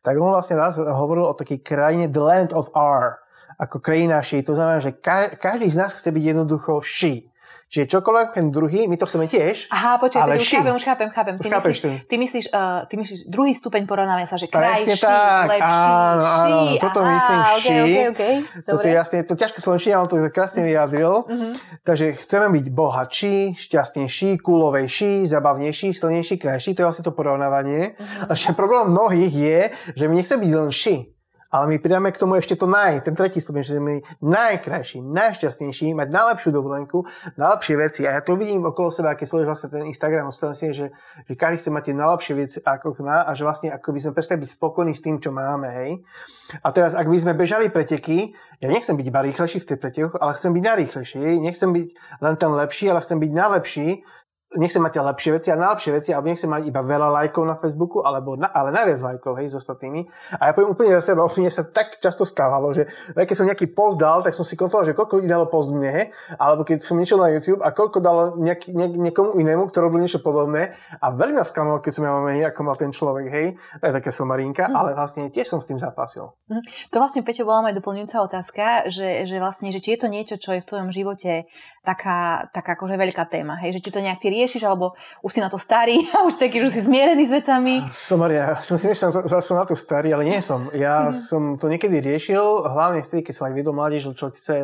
tak 0.05 0.21
on 0.21 0.37
vlastne 0.37 0.61
raz 0.61 0.77
hovoril 0.77 1.25
o 1.25 1.33
takej 1.33 1.65
krajine 1.65 2.05
The 2.05 2.21
Land 2.21 2.51
of 2.53 2.69
R, 2.77 3.17
ako 3.57 3.81
krajina 3.81 4.21
ší. 4.21 4.45
To 4.45 4.53
znamená, 4.53 4.77
že 4.77 4.93
ka- 4.93 5.33
každý 5.33 5.65
z 5.73 5.81
nás 5.81 5.97
chce 5.97 6.13
byť 6.13 6.23
jednoducho 6.23 6.77
ší. 6.85 7.33
Čiže 7.67 7.99
čokoľvek 7.99 8.27
ten 8.31 8.47
druhý, 8.47 8.87
my 8.87 8.95
to 8.95 9.03
chceme 9.03 9.27
tiež. 9.27 9.67
Aha, 9.75 9.99
počkaj, 9.99 10.23
ale 10.23 10.39
už 10.39 10.47
chápem, 10.47 10.71
už 10.71 10.85
chápem, 10.87 11.07
chápem. 11.11 11.35
Ty, 11.35 11.49
myslíš, 11.51 11.79
ty, 12.07 12.15
myslíš, 12.15 12.45
uh, 12.55 12.87
ty 12.87 12.95
myslíš 12.95 13.19
druhý 13.27 13.51
stupeň 13.51 13.83
porovnávania 13.83 14.23
sa, 14.23 14.39
že 14.39 14.47
krajší, 14.47 14.95
tak, 14.95 15.51
lepší, 15.51 15.67
áno, 15.67 16.23
áno, 16.23 16.47
ší. 16.47 16.79
toto 16.79 16.99
Aha, 17.03 17.11
myslím 17.11 17.39
okay, 17.43 17.59
ší. 17.59 17.75
Okay, 17.75 18.05
okay, 18.07 18.33
Toto 18.63 18.87
je 18.87 18.93
jasne, 18.95 19.17
to 19.27 19.35
ťažké 19.35 19.59
slovenčine, 19.59 19.99
ale 19.99 20.07
to 20.07 20.15
krásne 20.31 20.63
vyjadril. 20.63 21.27
Uh-huh. 21.27 21.51
Takže 21.83 22.15
chceme 22.15 22.47
byť 22.55 22.65
bohatší, 22.71 23.35
šťastnejší, 23.59 24.39
kulovejší, 24.39 25.27
zabavnejší, 25.27 25.91
silnejší, 25.91 26.39
krajší, 26.39 26.71
to 26.71 26.81
je 26.81 26.87
vlastne 26.87 27.03
to 27.03 27.11
porovnávanie. 27.11 27.99
Uh-huh. 27.99 28.31
A 28.31 28.53
problém 28.55 28.95
mnohých 28.95 29.33
je, 29.35 29.59
že 29.91 30.07
my 30.07 30.15
nechceme 30.15 30.39
byť 30.47 30.53
len 30.55 30.71
ší 30.71 31.16
ale 31.47 31.65
my 31.71 31.77
pridáme 31.79 32.11
k 32.11 32.19
tomu 32.19 32.35
ešte 32.35 32.59
to 32.59 32.67
naj, 32.67 33.03
ten 33.07 33.15
tretí 33.15 33.39
stupeň, 33.39 33.61
že 33.63 33.79
sme 33.79 34.03
najkrajší, 34.19 34.99
najšťastnejší, 34.99 35.95
mať 35.95 36.07
najlepšiu 36.11 36.49
dovolenku, 36.51 37.07
najlepšie 37.39 37.75
veci. 37.79 38.01
A 38.03 38.19
ja 38.19 38.21
to 38.21 38.35
vidím 38.35 38.67
okolo 38.67 38.91
seba, 38.91 39.15
keď 39.15 39.25
sleduješ 39.27 39.49
vlastne 39.49 39.69
ten 39.71 39.83
Instagram, 39.87 40.31
si, 40.31 40.75
že, 40.75 40.91
že 41.23 41.33
každý 41.33 41.57
chce 41.63 41.69
mať 41.71 41.83
tie 41.91 41.95
najlepšie 41.95 42.33
veci, 42.35 42.57
ako 42.59 42.99
má 43.03 43.23
a 43.23 43.31
že 43.31 43.47
vlastne 43.47 43.69
ako 43.71 43.95
by 43.95 43.99
sme 44.03 44.11
prestali 44.11 44.43
byť 44.43 44.49
spokojní 44.59 44.93
s 44.95 45.03
tým, 45.03 45.23
čo 45.23 45.31
máme. 45.31 45.67
Hej. 45.71 45.91
A 46.63 46.71
teraz, 46.71 46.95
ak 46.95 47.07
by 47.07 47.17
sme 47.19 47.33
bežali 47.35 47.71
preteky, 47.71 48.35
ja 48.63 48.67
nechcem 48.71 48.95
byť 48.95 49.05
iba 49.07 49.21
rýchlejší 49.21 49.59
v 49.63 49.67
tej 49.67 49.77
pretekoch, 49.77 50.15
ale 50.19 50.35
chcem 50.35 50.51
byť 50.51 50.63
najrýchlejší. 50.63 51.19
Nechcem 51.43 51.69
byť 51.71 51.87
len 52.23 52.35
ten 52.35 52.51
lepší, 52.51 52.85
ale 52.89 53.03
chcem 53.03 53.19
byť 53.19 53.31
najlepší 53.31 53.87
nechcem 54.55 54.79
mať 54.79 55.03
lepšie 55.03 55.31
veci 55.35 55.49
a 55.51 55.59
najlepšie 55.59 55.91
veci, 55.91 56.09
alebo 56.15 56.31
nechcem 56.31 56.47
mať 56.47 56.63
iba 56.71 56.79
veľa 56.79 57.11
lajkov 57.11 57.43
na 57.43 57.59
Facebooku, 57.59 57.99
alebo 57.99 58.39
na, 58.39 58.47
ale 58.47 58.71
najviac 58.71 59.03
lajkov, 59.03 59.35
hej, 59.43 59.51
s 59.51 59.55
ostatnými. 59.59 60.07
A 60.39 60.47
ja 60.47 60.51
poviem 60.55 60.71
úplne 60.71 60.95
za 60.95 61.11
seba, 61.11 61.27
mne 61.35 61.51
sa 61.51 61.67
tak 61.67 61.99
často 61.99 62.23
stávalo, 62.23 62.71
že 62.71 62.87
keď 63.11 63.35
som 63.35 63.43
nejaký 63.43 63.67
post 63.75 63.99
dal, 63.99 64.23
tak 64.23 64.31
som 64.31 64.47
si 64.47 64.55
kontroloval, 64.55 64.87
že 64.87 64.95
koľko 64.95 65.19
ľudí 65.19 65.27
dalo 65.27 65.51
post 65.51 65.75
mne, 65.75 65.89
hej, 65.91 66.05
alebo 66.39 66.63
keď 66.63 66.79
som 66.79 66.95
niečo 66.95 67.19
na 67.19 67.27
YouTube 67.27 67.59
a 67.59 67.75
koľko 67.75 67.99
dalo 67.99 68.39
nejak, 68.39 68.71
ne, 68.71 68.87
niekomu 69.11 69.35
inému, 69.35 69.67
kto 69.67 69.83
robil 69.83 69.99
niečo 69.99 70.23
podobné. 70.23 70.71
A 71.03 71.11
veľmi 71.11 71.35
ma 71.35 71.43
keď 71.83 71.91
som 71.91 72.07
ja 72.07 72.11
menej, 72.15 72.47
ako 72.47 72.59
mal 72.63 72.79
ten 72.79 72.91
človek, 72.93 73.27
hej, 73.27 73.47
to 73.81 73.83
je 73.83 73.93
také 73.99 74.09
somarinka, 74.15 74.71
mm. 74.71 74.73
ale 74.73 74.89
vlastne 74.95 75.27
tiež 75.27 75.43
som 75.43 75.59
s 75.59 75.67
tým 75.67 75.79
zápasil. 75.81 76.31
Mm. 76.47 76.63
To 76.93 76.95
vlastne, 77.03 77.21
Peťo, 77.25 77.43
bola 77.43 77.67
moja 77.67 77.75
doplňujúca 77.75 78.17
otázka, 78.23 78.65
že, 78.87 79.27
že 79.27 79.35
vlastne, 79.43 79.75
že 79.75 79.83
či 79.83 79.97
je 79.97 79.99
to 79.99 80.07
niečo, 80.07 80.35
čo 80.39 80.55
je 80.55 80.63
v 80.63 80.69
tvojom 80.69 80.89
živote 80.93 81.49
taká, 81.87 82.51
taká 82.51 82.75
akože 82.75 82.99
veľká 82.99 83.23
téma, 83.31 83.55
hej, 83.63 83.79
že 83.79 83.87
či 83.87 83.95
to 83.95 84.03
nejak 84.03 84.19
ty 84.19 84.27
riešiš, 84.27 84.67
alebo 84.67 84.99
už 85.23 85.31
si 85.31 85.39
na 85.39 85.47
to 85.47 85.55
starý 85.55 86.03
a 86.15 86.27
už 86.27 86.35
taký, 86.35 86.59
už 86.59 86.75
si 86.75 86.83
zmierený 86.83 87.23
s 87.23 87.31
vecami? 87.31 87.87
Som, 87.95 88.19
Maria, 88.19 88.59
som 88.59 88.75
si 88.75 88.91
že 88.91 89.07
som 89.39 89.55
na 89.55 89.63
to 89.63 89.79
starý, 89.79 90.11
ale 90.11 90.27
nie 90.27 90.43
som. 90.43 90.67
Ja 90.75 91.07
mm-hmm. 91.07 91.15
som 91.15 91.41
to 91.55 91.71
niekedy 91.71 92.03
riešil, 92.03 92.67
hlavne 92.67 92.99
vtedy, 93.07 93.23
keď 93.23 93.33
som 93.39 93.47
aj 93.47 93.53
viedol 93.55 93.71
mladíž, 93.71 94.11
že 94.11 94.19
človek 94.19 94.35
chce 94.35 94.57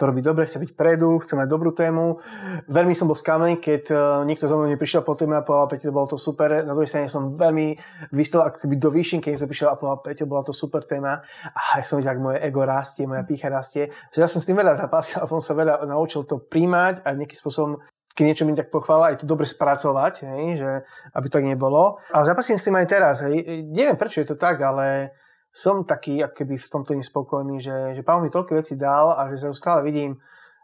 to 0.00 0.08
robiť 0.08 0.24
dobre, 0.24 0.48
chce 0.48 0.56
byť 0.64 0.72
predu, 0.72 1.20
chce 1.20 1.36
mať 1.36 1.44
dobrú 1.44 1.76
tému. 1.76 2.24
Veľmi 2.72 2.96
som 2.96 3.04
bol 3.04 3.12
skamený, 3.12 3.60
keď 3.60 3.84
uh, 3.92 4.00
niekto 4.24 4.48
za 4.48 4.56
mnou 4.56 4.72
neprišiel 4.72 5.04
po 5.04 5.12
téme 5.12 5.36
a 5.36 5.44
povedal, 5.44 5.76
Peťo, 5.76 5.92
bolo 5.92 6.08
to 6.08 6.16
super. 6.16 6.64
Na 6.64 6.72
druhej 6.72 6.88
strane 6.88 7.12
som 7.12 7.36
veľmi 7.36 7.76
vystel 8.16 8.40
ako 8.40 8.64
keby 8.64 8.80
do 8.80 8.88
výšin, 8.88 9.20
keď 9.20 9.36
niekto 9.36 9.44
prišiel 9.52 9.68
a 9.68 9.76
povedal, 9.76 10.00
Peťo, 10.00 10.24
bola 10.24 10.40
to 10.40 10.56
super 10.56 10.80
téma. 10.88 11.20
A 11.52 11.76
ja 11.76 11.84
som 11.84 12.00
videl, 12.00 12.16
ak 12.16 12.24
moje 12.24 12.38
ego 12.40 12.64
rastie, 12.64 13.04
moja 13.04 13.28
pícha 13.28 13.52
rastie. 13.52 13.92
Že 14.08 14.18
ja 14.24 14.28
som 14.32 14.40
s 14.40 14.48
tým 14.48 14.56
veľa 14.56 14.80
zapasil 14.80 15.20
a 15.20 15.28
potom 15.28 15.44
sa 15.44 15.52
veľa 15.52 15.84
naučil 15.84 16.24
to 16.24 16.40
príjmať 16.40 16.69
a 16.76 17.08
nejakým 17.16 17.38
spôsobom 17.38 17.80
keď 18.10 18.24
niečo 18.26 18.44
mi 18.44 18.58
tak 18.58 18.68
pochvála, 18.68 19.14
aj 19.14 19.22
to 19.22 19.26
dobre 19.30 19.46
spracovať, 19.46 20.28
hej, 20.28 20.60
že 20.60 20.70
aby 21.14 21.26
to 21.30 21.40
tak 21.40 21.46
nebolo. 21.46 22.02
A 22.10 22.26
zapasím 22.26 22.58
s 22.58 22.66
tým 22.66 22.76
aj 22.76 22.86
teraz. 22.90 23.22
Hej. 23.24 23.64
Neviem, 23.64 23.96
prečo 23.96 24.20
je 24.20 24.28
to 24.28 24.36
tak, 24.36 24.60
ale 24.60 25.14
som 25.54 25.88
taký 25.88 26.20
keby 26.28 26.58
v 26.58 26.68
tomto 26.68 26.92
nespokojný, 26.94 27.62
že, 27.62 27.96
že 27.96 28.02
pán 28.04 28.20
mi 28.20 28.28
toľko 28.28 28.60
vecí 28.60 28.74
dal 28.76 29.14
a 29.14 29.30
že 29.30 29.50
stále 29.56 29.80
vidím, 29.86 30.18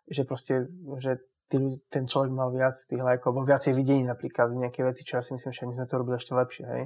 že 0.05 0.23
proste, 0.23 0.69
že 1.01 1.23
tí, 1.51 1.59
ten 1.91 2.07
človek 2.07 2.31
mal 2.31 2.51
viac 2.55 2.79
tých 2.79 3.03
lajkov, 3.03 3.35
alebo 3.35 3.47
viacej 3.47 3.73
videní 3.75 4.07
napríklad 4.07 4.55
nejaké 4.55 4.87
veci, 4.87 5.03
čo 5.03 5.19
ja 5.19 5.23
si 5.23 5.35
myslím, 5.35 5.53
že 5.55 5.67
my 5.67 5.75
sme 5.75 5.87
to 5.91 5.99
robili 5.99 6.17
ešte 6.19 6.35
lepšie. 6.35 6.65
Hej. 6.67 6.83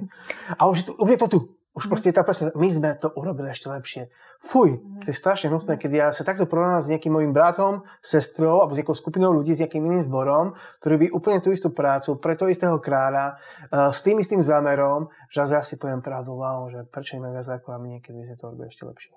A 0.57 0.61
už 0.69 0.75
je 0.81 0.85
to, 0.89 0.91
už 0.97 1.09
je 1.13 1.19
to 1.19 1.27
tu. 1.27 1.39
Už 1.81 1.89
proste 1.89 2.13
je 2.13 2.17
tá 2.17 2.21
presne, 2.21 2.53
my 2.53 2.69
sme 2.69 2.93
to 2.93 3.09
urobili 3.17 3.49
ešte 3.49 3.65
lepšie. 3.65 4.13
Fuj, 4.37 4.77
to 5.01 5.09
je 5.09 5.17
strašne 5.17 5.49
hnusné, 5.49 5.81
keď 5.81 5.91
ja 5.97 6.07
sa 6.13 6.21
takto 6.21 6.45
porovnám 6.45 6.85
s 6.85 6.93
nejakým 6.93 7.09
mojim 7.09 7.33
bratom, 7.33 7.81
sestrou 8.05 8.61
alebo 8.61 8.77
s 8.77 8.85
nejakou 8.85 8.93
skupinou 8.93 9.33
ľudí, 9.33 9.57
s 9.57 9.65
nejakým 9.65 9.81
iným 9.81 10.05
zborom, 10.05 10.53
ktorý 10.77 10.95
by 11.01 11.07
úplne 11.09 11.41
tú 11.41 11.49
istú 11.49 11.73
prácu 11.73 12.21
pre 12.21 12.37
toho 12.37 12.53
istého 12.53 12.77
kráľa, 12.77 13.41
uh, 13.73 13.89
s 13.89 14.05
tým 14.05 14.21
istým 14.21 14.45
zámerom, 14.45 15.09
že 15.33 15.41
ja 15.41 15.65
si 15.65 15.81
poviem 15.81 16.05
pravdu, 16.05 16.37
wow, 16.37 16.69
že 16.69 16.85
prečo 16.85 17.17
im 17.17 17.25
viac 17.25 17.49
ako 17.49 17.73
a 17.73 17.81
my 17.81 17.97
niekedy 17.97 18.29
sme 18.29 18.37
to 18.37 18.45
robili 18.53 18.69
ešte 18.69 18.85
lepšie. 18.85 19.13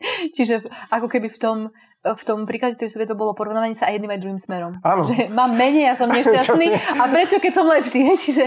Čiže 0.36 0.66
ako 0.90 1.06
keby 1.08 1.28
v 1.28 1.40
tom 1.40 1.58
v 2.00 2.22
tom 2.24 2.48
príklade, 2.48 2.80
ktorý 2.80 2.88
som 2.88 3.04
to 3.04 3.12
bolo 3.12 3.36
porovnávanie 3.36 3.76
sa 3.76 3.92
aj 3.92 4.00
jedným 4.00 4.12
aj 4.16 4.20
druhým 4.24 4.40
smerom. 4.40 4.80
Áno. 4.80 5.04
Že 5.04 5.36
mám 5.36 5.52
menej, 5.52 5.92
ja 5.92 5.94
som 5.96 6.08
nešťastný 6.16 6.96
a 6.96 7.04
prečo, 7.12 7.36
keď 7.36 7.52
som 7.52 7.68
lepší? 7.68 8.08
Čiže 8.24 8.44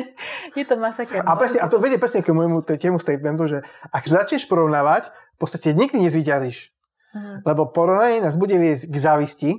je 0.58 0.66
to 0.66 0.76
masaker. 0.82 1.22
A, 1.22 1.38
presne, 1.38 1.62
a 1.62 1.70
to 1.70 1.78
vedie 1.78 2.02
presne 2.02 2.26
k 2.26 2.34
môjmu 2.34 2.66
tému 2.66 2.98
statementu, 2.98 3.46
že 3.46 3.58
ak 3.94 4.10
začneš 4.10 4.50
porovnávať, 4.50 5.14
v 5.14 5.38
podstate 5.38 5.78
nikdy 5.78 6.02
nezvyťazíš. 6.02 6.74
Mhm. 7.14 7.46
Lebo 7.46 7.70
porovnanie 7.70 8.26
nás 8.26 8.34
bude 8.34 8.58
viesť 8.58 8.90
k 8.90 8.96
závisti, 8.98 9.52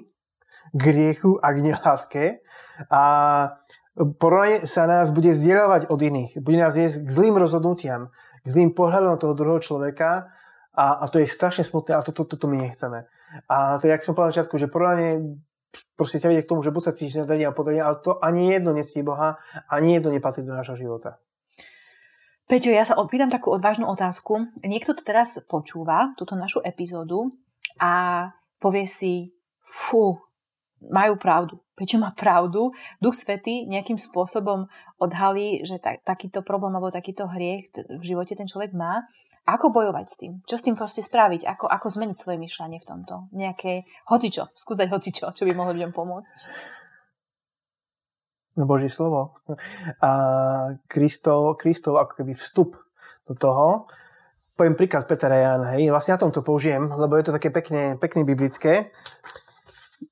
k 0.74 0.78
griechu 0.78 1.38
a 1.38 1.54
k 1.54 1.58
neláske. 1.62 2.24
A 2.90 3.02
porovnanie 3.94 4.66
sa 4.66 4.90
nás 4.90 5.14
bude 5.14 5.30
zdieľovať 5.30 5.86
od 5.86 6.00
iných. 6.02 6.42
Bude 6.42 6.58
nás 6.58 6.74
viesť 6.74 7.06
k 7.06 7.10
zlým 7.14 7.38
rozhodnutiam, 7.38 8.10
k 8.42 8.48
zlým 8.50 8.74
pohľadom 8.74 9.22
toho 9.22 9.38
druhého 9.38 9.62
človeka 9.62 10.34
a, 10.75 11.00
a 11.00 11.04
to 11.07 11.23
je 11.23 11.31
strašne 11.31 11.62
smutné 11.62 11.95
a 11.95 12.02
toto 12.02 12.26
to, 12.26 12.35
to, 12.35 12.45
to 12.45 12.47
my 12.50 12.59
nechceme. 12.59 13.07
A 13.47 13.78
to 13.78 13.87
jak 13.90 14.02
som 14.02 14.14
povedal 14.14 14.31
na 14.31 14.35
začiatku, 14.35 14.54
že 14.59 14.71
porovnanie 14.71 15.38
proste 15.99 16.23
ťa 16.23 16.31
vedie 16.31 16.43
k 16.47 16.50
tomu, 16.50 16.62
že 16.62 16.71
buď 16.71 16.83
sa 16.83 16.95
cítiš 16.95 17.26
nedarí 17.26 17.43
a 17.43 17.54
podanie, 17.54 17.83
ale 17.83 17.99
to 17.99 18.19
ani 18.23 18.54
jedno 18.54 18.71
nectí 18.71 19.02
Boha, 19.02 19.38
ani 19.66 19.99
jedno 19.99 20.14
nepatrí 20.14 20.47
do 20.47 20.54
nášho 20.54 20.78
života. 20.78 21.19
Peťo, 22.45 22.71
ja 22.71 22.85
sa 22.85 23.00
opýtam 23.00 23.33
takú 23.33 23.49
odvážnu 23.50 23.88
otázku. 23.88 24.52
Niekto 24.61 24.93
to 24.93 25.02
teraz 25.02 25.40
počúva, 25.49 26.12
túto 26.21 26.37
našu 26.37 26.61
epizódu 26.61 27.33
a 27.81 28.28
povie 28.61 28.85
si, 28.85 29.33
fú, 29.64 30.21
majú 30.85 31.16
pravdu. 31.16 31.57
Peťo 31.75 31.97
má 31.99 32.12
pravdu. 32.12 32.71
Duch 33.00 33.16
Svety 33.16 33.64
nejakým 33.66 33.97
spôsobom 33.97 34.69
odhalí, 35.00 35.64
že 35.64 35.81
tak, 35.81 36.04
takýto 36.04 36.45
problém 36.45 36.76
alebo 36.76 36.93
takýto 36.93 37.26
hriech 37.26 37.73
v 37.75 38.04
živote 38.04 38.37
ten 38.37 38.47
človek 38.47 38.76
má 38.76 39.09
ako 39.44 39.66
bojovať 39.72 40.06
s 40.08 40.16
tým? 40.16 40.32
Čo 40.48 40.56
s 40.56 40.64
tým 40.64 40.76
proste 40.76 41.04
spraviť? 41.04 41.44
Ako, 41.44 41.68
ako 41.68 41.86
zmeniť 41.92 42.16
svoje 42.16 42.40
myšľanie 42.40 42.80
v 42.80 42.88
tomto? 42.88 43.28
Nejaké 43.36 43.84
hocičo, 44.08 44.48
skús 44.56 44.80
dať 44.80 44.88
hocičo, 44.88 45.36
čo 45.36 45.44
by 45.44 45.52
mohlo 45.52 45.76
ľuďom 45.76 45.92
pomôcť. 45.92 46.36
No 48.56 48.64
Boží 48.64 48.88
slovo. 48.88 49.36
A 50.00 50.10
Kristov, 50.86 51.58
Kristov 51.60 51.98
ako 52.00 52.22
keby 52.22 52.32
vstup 52.38 52.78
do 53.28 53.34
toho. 53.34 53.90
Poviem 54.54 54.78
príklad 54.78 55.10
Petra 55.10 55.34
Jan, 55.34 55.66
hej, 55.74 55.90
vlastne 55.90 56.14
na 56.14 56.22
tom 56.22 56.30
to 56.30 56.46
použijem, 56.46 56.86
lebo 56.86 57.18
je 57.18 57.26
to 57.26 57.34
také 57.34 57.50
pekne, 57.50 57.98
pekne 57.98 58.22
biblické. 58.22 58.94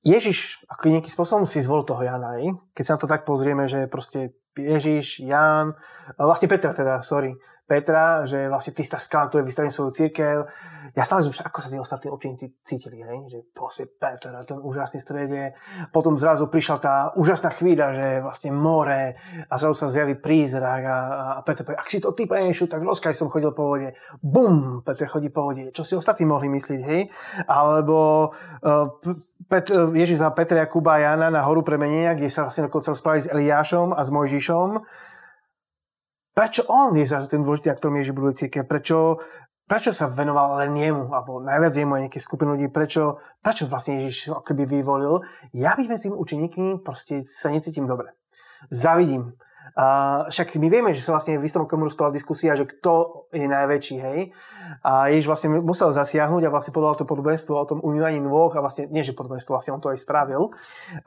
Ježiš 0.02 0.58
ako 0.66 0.90
nejakým 0.90 1.14
spôsobom 1.14 1.46
si 1.46 1.62
zvol 1.62 1.86
toho 1.86 2.02
Jana, 2.02 2.42
hej, 2.42 2.50
keď 2.74 2.82
sa 2.82 2.94
na 2.98 3.00
to 3.00 3.06
tak 3.06 3.22
pozrieme, 3.22 3.70
že 3.70 3.86
proste 3.86 4.34
Ježiš, 4.58 5.22
Ján, 5.22 5.78
vlastne 6.18 6.50
Petra 6.50 6.74
teda, 6.74 7.06
sorry, 7.06 7.38
Petra, 7.62 8.26
že 8.26 8.50
vlastne 8.50 8.74
ty 8.74 8.82
skala, 8.84 9.30
ktorý 9.30 9.46
vystaví 9.46 9.70
svoju 9.70 9.94
církev. 9.94 10.44
Ja 10.92 11.06
stále 11.06 11.24
že 11.24 11.40
ako 11.40 11.58
sa 11.62 11.70
tí 11.70 11.78
ostatní 11.78 12.10
učeníci 12.10 12.46
cítili, 12.66 13.00
hej? 13.00 13.18
že 13.30 13.38
proste 13.54 13.88
Petra, 13.88 14.42
ten 14.44 14.58
úžasný 14.60 14.98
strede. 14.98 15.54
Potom 15.94 16.18
zrazu 16.18 16.50
prišla 16.50 16.76
tá 16.82 16.94
úžasná 17.14 17.54
chvíľa, 17.54 17.94
že 17.94 18.08
vlastne 18.20 18.50
more 18.50 19.16
a 19.46 19.54
zrazu 19.56 19.74
sa 19.78 19.88
zjaví 19.88 20.18
prízrak 20.18 20.82
a, 20.84 20.98
a 21.38 21.40
Peter 21.46 21.62
povie, 21.64 21.78
ak 21.78 21.88
si 21.88 22.02
to 22.02 22.12
ty 22.12 22.26
Ješu, 22.26 22.66
tak 22.66 22.82
rozkaj 22.82 23.14
som 23.14 23.30
chodil 23.30 23.54
po 23.54 23.72
vode. 23.72 23.94
Bum, 24.20 24.82
Peter 24.82 25.06
chodí 25.06 25.30
po 25.30 25.46
vode. 25.46 25.70
Čo 25.70 25.86
si 25.86 25.94
ostatní 25.94 26.26
mohli 26.26 26.50
myslieť, 26.50 26.80
hej? 26.82 27.08
Alebo 27.46 28.30
uh, 28.66 28.86
Pet, 29.46 29.70
Ježiš 29.70 30.18
za 30.18 30.30
Petra, 30.34 30.66
Jakuba 30.66 30.98
a 30.98 31.02
Jana 31.02 31.28
na 31.30 31.46
horu 31.46 31.62
premenenia, 31.62 32.18
kde 32.18 32.28
sa 32.28 32.46
vlastne 32.46 32.66
dokonca 32.66 32.92
rozprávali 32.92 33.22
s 33.22 33.30
Eliášom 33.30 33.94
a 33.94 34.00
s 34.02 34.10
Mojžišom 34.10 34.68
prečo 36.32 36.64
on 36.68 36.96
je 36.96 37.08
zrazu 37.08 37.28
ten 37.28 37.40
dôležitý 37.44 37.72
aktor 37.72 37.92
Ježiš 37.92 38.16
buduje 38.16 38.34
církev? 38.44 38.64
Prečo, 38.64 39.20
prečo 39.68 39.92
sa 39.92 40.08
venoval 40.08 40.64
len 40.64 40.72
jemu, 40.76 41.12
alebo 41.12 41.40
najviac 41.40 41.72
jemu 41.72 41.92
aj 41.96 42.02
nejaké 42.08 42.20
skupiny 42.20 42.48
ľudí, 42.56 42.66
prečo, 42.72 43.20
prečo 43.44 43.68
vlastne 43.68 44.04
Ježiš 44.04 44.42
keby 44.44 44.68
vyvolil? 44.68 45.20
Ja 45.52 45.76
byť 45.76 45.86
medzi 45.88 46.02
tými 46.08 46.16
učeníkmi 46.16 46.66
proste 46.80 47.20
sa 47.24 47.52
necítim 47.52 47.84
dobre. 47.84 48.16
Zavidím. 48.72 49.36
Uh, 49.72 50.28
však 50.28 50.60
my 50.60 50.68
vieme, 50.68 50.92
že 50.92 51.00
sa 51.00 51.16
vlastne 51.16 51.40
v 51.40 51.48
istom 51.48 51.64
komu 51.64 51.88
rozprávala 51.88 52.12
diskusia, 52.12 52.52
že 52.52 52.68
kto 52.68 53.24
je 53.32 53.48
najväčší, 53.48 53.96
hej. 54.04 54.36
A 54.84 55.08
Ježiš 55.08 55.32
vlastne 55.32 55.48
musel 55.64 55.96
zasiahnuť 55.96 56.44
a 56.44 56.52
vlastne 56.52 56.76
podal 56.76 56.92
to 56.92 57.08
podobenstvo 57.08 57.56
o 57.56 57.64
tom 57.64 57.80
umývaní 57.80 58.20
nôh 58.20 58.52
a 58.52 58.60
vlastne, 58.60 58.92
nie 58.92 59.00
že 59.00 59.16
podobenstvo, 59.16 59.56
vlastne 59.56 59.72
on 59.72 59.80
to 59.80 59.88
aj 59.88 60.04
spravil 60.04 60.52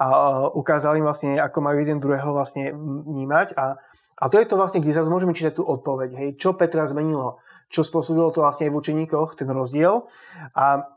a 0.01 0.05
uh, 0.09 0.49
ukázal 0.57 0.97
im 0.97 1.05
vlastne, 1.05 1.37
ako 1.37 1.61
majú 1.61 1.77
jeden 1.77 2.01
druhého 2.01 2.33
vlastne 2.33 2.73
vnímať 3.05 3.53
a 3.53 3.77
a 4.15 4.31
to 4.31 4.39
je 4.39 4.47
to 4.47 4.55
vlastne, 4.55 4.79
kde 4.79 4.95
zase 4.95 5.11
môžeme 5.11 5.35
čítať 5.35 5.59
tú 5.59 5.63
odpoveď. 5.67 6.15
Hej, 6.15 6.29
čo 6.39 6.55
Petra 6.55 6.87
zmenilo? 6.87 7.43
Čo 7.67 7.83
spôsobilo 7.83 8.31
to 8.31 8.39
vlastne 8.39 8.69
aj 8.69 8.71
v 8.71 8.79
učeníkoch, 8.79 9.35
ten 9.35 9.49
rozdiel? 9.51 10.07
A 10.55 10.94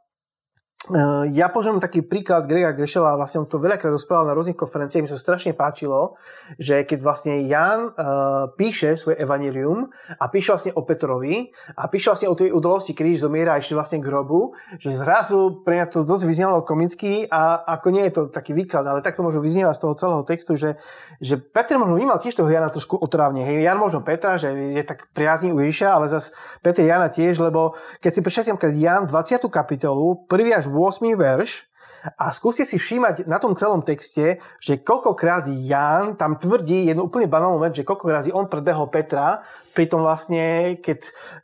ja 1.34 1.50
použijem 1.50 1.82
taký 1.82 2.06
príklad 2.06 2.46
Grega 2.46 2.70
Grešela, 2.70 3.18
vlastne 3.18 3.42
on 3.42 3.50
to 3.50 3.58
veľakrát 3.58 3.90
rozprával 3.90 4.30
na 4.30 4.34
rôznych 4.38 4.54
konferenciách, 4.54 5.02
mi 5.04 5.10
sa 5.10 5.18
strašne 5.18 5.50
páčilo, 5.50 6.14
že 6.54 6.86
keď 6.86 6.98
vlastne 7.02 7.34
Jan 7.50 7.90
uh, 7.90 8.54
píše 8.54 8.94
svoje 8.94 9.18
evanilium 9.18 9.90
a 10.22 10.24
píše 10.30 10.54
vlastne 10.54 10.72
o 10.78 10.86
Petrovi 10.86 11.50
a 11.74 11.90
píše 11.90 12.14
vlastne 12.14 12.30
o 12.30 12.38
tej 12.38 12.54
udalosti, 12.54 12.94
kedy 12.94 13.18
zomiera 13.18 13.58
a 13.58 13.60
išli 13.60 13.74
vlastne 13.74 13.98
k 13.98 14.06
grobu, 14.06 14.54
že 14.78 14.94
zrazu 14.94 15.66
pre 15.66 15.82
mňa 15.82 15.86
to 15.90 16.06
dosť 16.06 16.24
vyznelo 16.30 16.62
komicky 16.62 17.26
a 17.26 17.58
ako 17.58 17.86
nie 17.90 18.06
je 18.06 18.12
to 18.14 18.22
taký 18.30 18.54
výklad, 18.54 18.86
ale 18.86 19.02
tak 19.02 19.18
to 19.18 19.26
možno 19.26 19.42
vyznieva 19.42 19.74
z 19.74 19.82
toho 19.82 19.98
celého 19.98 20.22
textu, 20.22 20.54
že, 20.54 20.78
že 21.18 21.42
Petr 21.42 21.74
možno 21.74 21.98
vnímal 21.98 22.22
tiež 22.22 22.38
toho 22.38 22.48
Jana 22.48 22.70
trošku 22.70 23.02
otrávne. 23.02 23.42
Hej, 23.42 23.66
Jan 23.66 23.82
možno 23.82 24.06
Petra, 24.06 24.38
že 24.38 24.54
je 24.54 24.84
tak 24.86 25.10
priazný 25.10 25.50
u 25.50 25.58
Ježiša, 25.58 25.90
ale 25.90 26.06
zase 26.06 26.30
Petr 26.62 26.86
Jana 26.86 27.10
tiež, 27.10 27.42
lebo 27.42 27.74
keď 27.98 28.10
si 28.14 28.20
prečítam, 28.22 28.56
Jan 28.56 29.10
20. 29.10 29.42
kapitolu, 29.50 30.24
prvý 30.30 30.54
až 30.54 30.67
8. 30.72 31.16
verš 31.16 31.68
a 32.14 32.30
skúste 32.30 32.62
si 32.62 32.78
všímať 32.78 33.26
na 33.26 33.42
tom 33.42 33.58
celom 33.58 33.82
texte, 33.82 34.38
že 34.62 34.78
koľkokrát 34.78 35.50
Ján 35.50 36.14
tam 36.14 36.38
tvrdí 36.38 36.86
jednu 36.86 37.10
úplne 37.10 37.26
banálnu 37.26 37.58
vec, 37.58 37.74
že 37.74 37.82
koľkokrát 37.82 38.30
on 38.30 38.46
predbehol 38.46 38.86
Petra, 38.86 39.42
pritom 39.74 40.02
vlastne, 40.02 40.78
keď, 40.78 40.98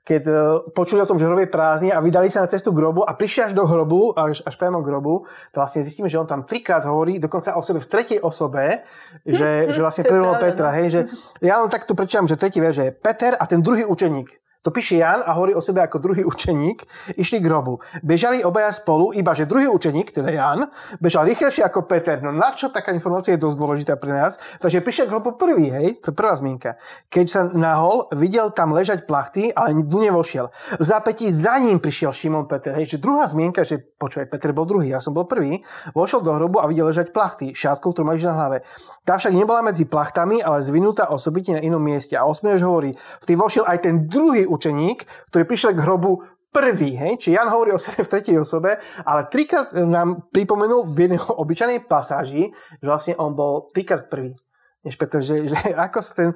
keď 0.06 0.22
e, 0.26 0.34
počuli 0.70 1.02
o 1.02 1.08
tom, 1.08 1.18
že 1.18 1.26
hrob 1.26 1.42
je 1.42 1.50
prázdny 1.50 1.90
a 1.90 1.98
vydali 1.98 2.30
sa 2.30 2.46
na 2.46 2.50
cestu 2.50 2.70
k 2.70 2.78
grobu 2.82 3.02
a 3.02 3.14
prišli 3.14 3.50
až 3.50 3.52
do 3.54 3.66
hrobu, 3.66 4.14
až, 4.14 4.42
až 4.46 4.54
priamo 4.54 4.82
k 4.82 4.88
grobu, 4.90 5.26
to 5.50 5.56
vlastne 5.58 5.82
zistíme, 5.82 6.06
že 6.06 6.18
on 6.18 6.26
tam 6.26 6.46
trikrát 6.46 6.86
hovorí, 6.86 7.18
dokonca 7.18 7.54
o 7.58 7.62
sebe 7.62 7.82
v 7.82 7.90
tretej 7.90 8.18
osobe, 8.22 8.86
že, 9.26 9.74
že 9.74 9.80
vlastne 9.82 10.06
predbehol 10.10 10.38
Petra, 10.38 10.70
hej, 10.74 10.86
že 10.90 11.00
ja 11.42 11.58
len 11.62 11.70
takto 11.70 11.98
prečítam, 11.98 12.30
že 12.30 12.38
tretí 12.38 12.62
verš 12.62 12.78
je 12.78 12.90
Peter 12.94 13.34
a 13.34 13.44
ten 13.46 13.58
druhý 13.58 13.86
učeník. 13.86 14.44
To 14.64 14.72
píše 14.72 14.96
Jan 14.96 15.20
a 15.20 15.36
hovorí 15.36 15.52
o 15.52 15.60
sebe 15.60 15.84
ako 15.84 16.00
druhý 16.00 16.24
učeník, 16.24 16.88
išli 17.20 17.36
k 17.36 17.44
grobu. 17.44 17.84
Bežali 18.00 18.40
obaja 18.40 18.72
spolu, 18.72 19.12
iba 19.12 19.36
že 19.36 19.44
druhý 19.44 19.68
učeník, 19.68 20.08
teda 20.08 20.32
Jan, 20.32 20.64
bežal 21.04 21.28
rýchlejšie 21.28 21.60
ako 21.68 21.84
Peter. 21.84 22.24
No 22.24 22.32
na 22.32 22.56
čo 22.56 22.72
taká 22.72 22.96
informácia 22.96 23.36
je 23.36 23.44
dosť 23.44 23.56
dôležitá 23.60 23.94
pre 24.00 24.16
nás? 24.16 24.40
Takže 24.56 24.80
prišiel 24.80 25.04
k 25.04 25.12
grobu 25.12 25.36
prvý, 25.36 25.68
hej, 25.68 26.00
to 26.00 26.10
je 26.10 26.16
prvá 26.16 26.32
zmienka. 26.32 26.80
Keď 27.12 27.26
sa 27.28 27.40
nahol, 27.52 28.08
videl 28.16 28.56
tam 28.56 28.72
ležať 28.72 29.04
plachty, 29.04 29.52
ale 29.52 29.76
tu 29.84 30.00
nevošiel. 30.00 30.48
V 30.80 30.84
zápätí 30.84 31.28
za 31.28 31.60
ním 31.60 31.76
prišiel 31.76 32.16
Šimon 32.16 32.48
Peter, 32.48 32.72
hej, 32.72 32.96
že 32.96 32.96
druhá 32.96 33.28
zmienka, 33.28 33.68
že 33.68 33.84
počúvaj, 34.00 34.32
Peter 34.32 34.56
bol 34.56 34.64
druhý, 34.64 34.96
ja 34.96 35.00
som 35.04 35.12
bol 35.12 35.28
prvý, 35.28 35.60
vošiel 35.92 36.24
do 36.24 36.32
hrobu 36.32 36.64
a 36.64 36.68
videl 36.72 36.88
ležať 36.88 37.12
plachty, 37.12 37.52
šátkou, 37.52 37.92
ktorú 37.92 38.16
máš 38.16 38.24
na 38.24 38.32
hlave. 38.32 38.64
Tá 39.04 39.20
však 39.20 39.36
nebola 39.36 39.60
medzi 39.60 39.84
plachtami, 39.84 40.40
ale 40.40 40.64
zvinutá 40.64 41.12
osobitne 41.12 41.60
na 41.60 41.62
inom 41.68 41.84
mieste. 41.84 42.16
A 42.16 42.24
osmieš 42.24 42.64
hovorí, 42.64 42.96
vtedy 43.20 43.36
vošiel 43.36 43.68
aj 43.68 43.84
ten 43.84 44.08
druhý 44.08 44.48
učeník, 44.54 45.02
ktorý 45.34 45.44
prišiel 45.44 45.74
k 45.74 45.82
hrobu 45.82 46.22
prvý, 46.54 46.94
hej? 46.94 47.18
Či 47.18 47.34
Jan 47.34 47.50
hovorí 47.50 47.74
o 47.74 47.82
sebe 47.82 48.06
v 48.06 48.10
tretej 48.14 48.38
osobe, 48.38 48.78
ale 49.02 49.26
trikrát 49.26 49.74
nám 49.74 50.30
pripomenul 50.30 50.86
v 50.86 51.10
jednej 51.10 51.20
obyčajnej 51.20 51.82
pasáži, 51.90 52.54
že 52.78 52.86
vlastne 52.86 53.18
on 53.18 53.34
bol 53.34 53.74
trikrát 53.74 54.06
prvý 54.06 54.38
než 54.84 55.00
Peter, 55.00 55.20
že, 55.24 55.48
že 55.48 55.56
ako 55.72 55.98
sa 56.04 56.12
ten, 56.12 56.30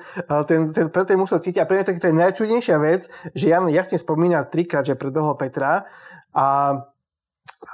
ten, 0.49 0.61
ten 0.73 0.87
Peter 0.89 1.21
musel 1.21 1.37
cítiť. 1.37 1.61
A 1.61 1.69
pre 1.69 1.79
mňa 1.79 2.01
to 2.01 2.09
je 2.09 2.17
najčudnejšia 2.17 2.77
vec, 2.81 3.05
že 3.37 3.53
Jan 3.53 3.69
jasne 3.69 4.01
spomína 4.01 4.49
trikrát, 4.49 4.89
že 4.89 4.97
predbehol 4.97 5.37
Petra 5.37 5.85
a 6.33 6.47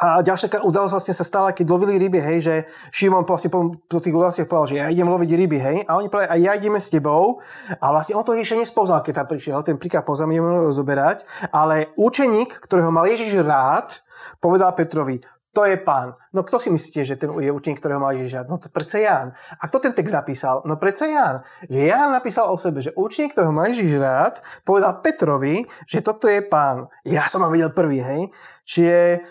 a 0.01 0.25
ďalšia 0.25 0.65
udalosť 0.65 0.95
vlastne 0.97 1.15
sa 1.15 1.29
stala, 1.29 1.53
keď 1.53 1.67
lovili 1.69 2.01
ryby, 2.01 2.17
hej, 2.17 2.39
že 2.41 2.55
Šimon 2.89 3.29
vlastne 3.29 3.53
po, 3.53 3.69
po 3.85 4.01
tých 4.01 4.17
udalostiach 4.17 4.49
povedal, 4.49 4.69
že 4.73 4.77
ja 4.81 4.87
idem 4.89 5.07
loviť 5.07 5.31
ryby, 5.37 5.59
hej, 5.61 5.77
a 5.85 6.01
oni 6.01 6.09
povedali, 6.09 6.33
a 6.33 6.37
ja 6.41 6.53
ideme 6.57 6.81
s 6.81 6.89
tebou. 6.89 7.39
A 7.79 7.87
vlastne 7.93 8.17
on 8.17 8.25
to 8.25 8.33
ešte 8.33 8.57
nespoznal, 8.57 9.05
keď 9.05 9.23
tam 9.23 9.29
prišiel, 9.29 9.61
ten 9.61 9.77
príklad 9.77 10.09
poznám, 10.09 10.35
ideme 10.35 10.51
rozoberať, 10.67 11.29
ale 11.53 11.93
učeník, 12.01 12.65
ktorého 12.65 12.89
mal 12.89 13.05
Ježiš 13.05 13.45
rád, 13.45 14.01
povedal 14.41 14.73
Petrovi, 14.73 15.21
to 15.55 15.63
je 15.63 15.79
pán. 15.79 16.19
No 16.35 16.43
kto 16.43 16.59
si 16.59 16.67
myslíte, 16.67 17.07
že 17.07 17.15
ten 17.15 17.31
je 17.31 17.55
učeník, 17.55 17.79
ktorého 17.79 18.03
mal 18.03 18.11
Ježiš 18.19 18.43
rád? 18.43 18.51
No 18.51 18.59
to 18.59 18.67
predsa 18.75 18.99
Ján. 18.99 19.39
A 19.63 19.71
kto 19.71 19.79
ten 19.79 19.95
text 19.95 20.11
napísal? 20.11 20.67
No 20.67 20.75
predsa 20.75 21.07
Ján. 21.07 21.47
Ján 21.71 22.11
napísal 22.11 22.51
o 22.51 22.59
sebe, 22.59 22.83
že 22.83 22.91
učeník, 22.99 23.31
ktorého 23.31 23.55
má 23.55 23.71
Ježiš 23.71 24.03
rád, 24.03 24.43
povedal 24.67 24.99
Petrovi, 24.99 25.63
že 25.87 26.03
toto 26.03 26.27
je 26.27 26.43
pán. 26.43 26.91
Ja 27.07 27.31
som 27.31 27.47
ho 27.47 27.49
videl 27.55 27.71
prvý, 27.71 28.03
hej. 28.03 28.35
Čiže 28.67 29.23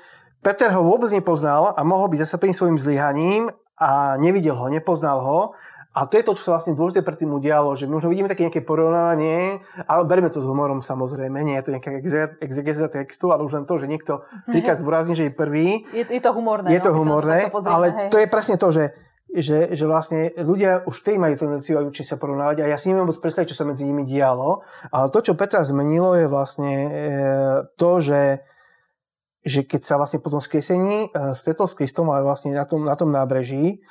Peter 0.43 0.69
ho 0.75 0.83
vôbec 0.83 1.07
nepoznal 1.15 1.71
a 1.71 1.81
mohol 1.87 2.11
byť 2.11 2.27
zasapený 2.27 2.51
svojim 2.51 2.75
zlyhaním 2.75 3.47
a 3.79 4.19
nevidel 4.19 4.59
ho, 4.59 4.67
nepoznal 4.67 5.23
ho. 5.23 5.39
A 5.93 6.09
to 6.09 6.17
je 6.17 6.25
to, 6.25 6.33
čo 6.33 6.49
sa 6.49 6.57
vlastne 6.57 6.73
dôležité 6.73 7.05
pre 7.05 7.13
tým 7.13 7.29
udialo, 7.37 7.77
že 7.77 7.85
možno 7.85 8.09
vidíme 8.09 8.25
také 8.25 8.49
nejaké 8.49 8.65
porovnanie, 8.65 9.61
ale 9.85 10.09
berme 10.09 10.25
to 10.33 10.41
s 10.41 10.49
humorom 10.49 10.81
samozrejme, 10.81 11.37
nie 11.45 11.53
je 11.61 11.69
to 11.69 11.73
nejaká 11.77 12.01
exegeza 12.41 12.89
textu, 12.89 13.29
ale 13.29 13.45
už 13.45 13.61
len 13.61 13.65
to, 13.69 13.77
že 13.77 13.85
niekto 13.85 14.25
trikrát 14.49 14.81
zvrazní, 14.81 15.13
že 15.13 15.29
je 15.29 15.33
prvý. 15.37 15.85
Je, 15.93 16.01
je 16.01 16.21
to 16.21 16.33
humorné. 16.33 16.73
Je 16.73 16.81
to 16.81 16.89
no, 16.89 16.97
humorné, 16.97 17.45
to 17.45 17.61
pozrieme, 17.61 17.75
ale 17.77 17.85
hej. 17.93 18.09
to 18.09 18.17
je 18.17 18.27
presne 18.27 18.57
to, 18.57 18.69
že 18.73 18.85
že, 19.33 19.73
že 19.73 19.89
vlastne 19.89 20.29
ľudia 20.37 20.85
už 20.85 21.01
vtedy 21.01 21.17
majú 21.17 21.33
tendenciu 21.33 21.81
aj 21.81 21.89
učiť 21.89 22.05
sa 22.05 22.15
porovnávať 22.21 22.61
a 22.61 22.69
ja 22.69 22.77
si 22.77 22.93
neviem 22.93 23.09
vôbec 23.09 23.17
predstaviť, 23.17 23.49
čo 23.49 23.57
sa 23.57 23.65
medzi 23.65 23.81
nimi 23.81 24.05
dialo, 24.05 24.61
ale 24.93 25.09
to, 25.09 25.25
čo 25.25 25.33
Petra 25.33 25.65
zmenilo, 25.65 26.13
je 26.13 26.29
vlastne 26.29 26.73
e, 26.77 26.89
to, 27.73 27.91
že 27.97 28.45
že 29.43 29.67
keď 29.67 29.81
sa 29.83 29.95
vlastne 29.99 30.23
po 30.23 30.31
tom 30.31 30.39
skriesení 30.39 31.11
uh, 31.11 31.35
stretol 31.35 31.67
s 31.67 31.75
Kristom, 31.75 32.09
ale 32.09 32.23
vlastne 32.23 32.55
na 32.55 32.63
tom, 32.63 32.87
na 32.87 32.95
tom 32.95 33.11
nábreží, 33.11 33.83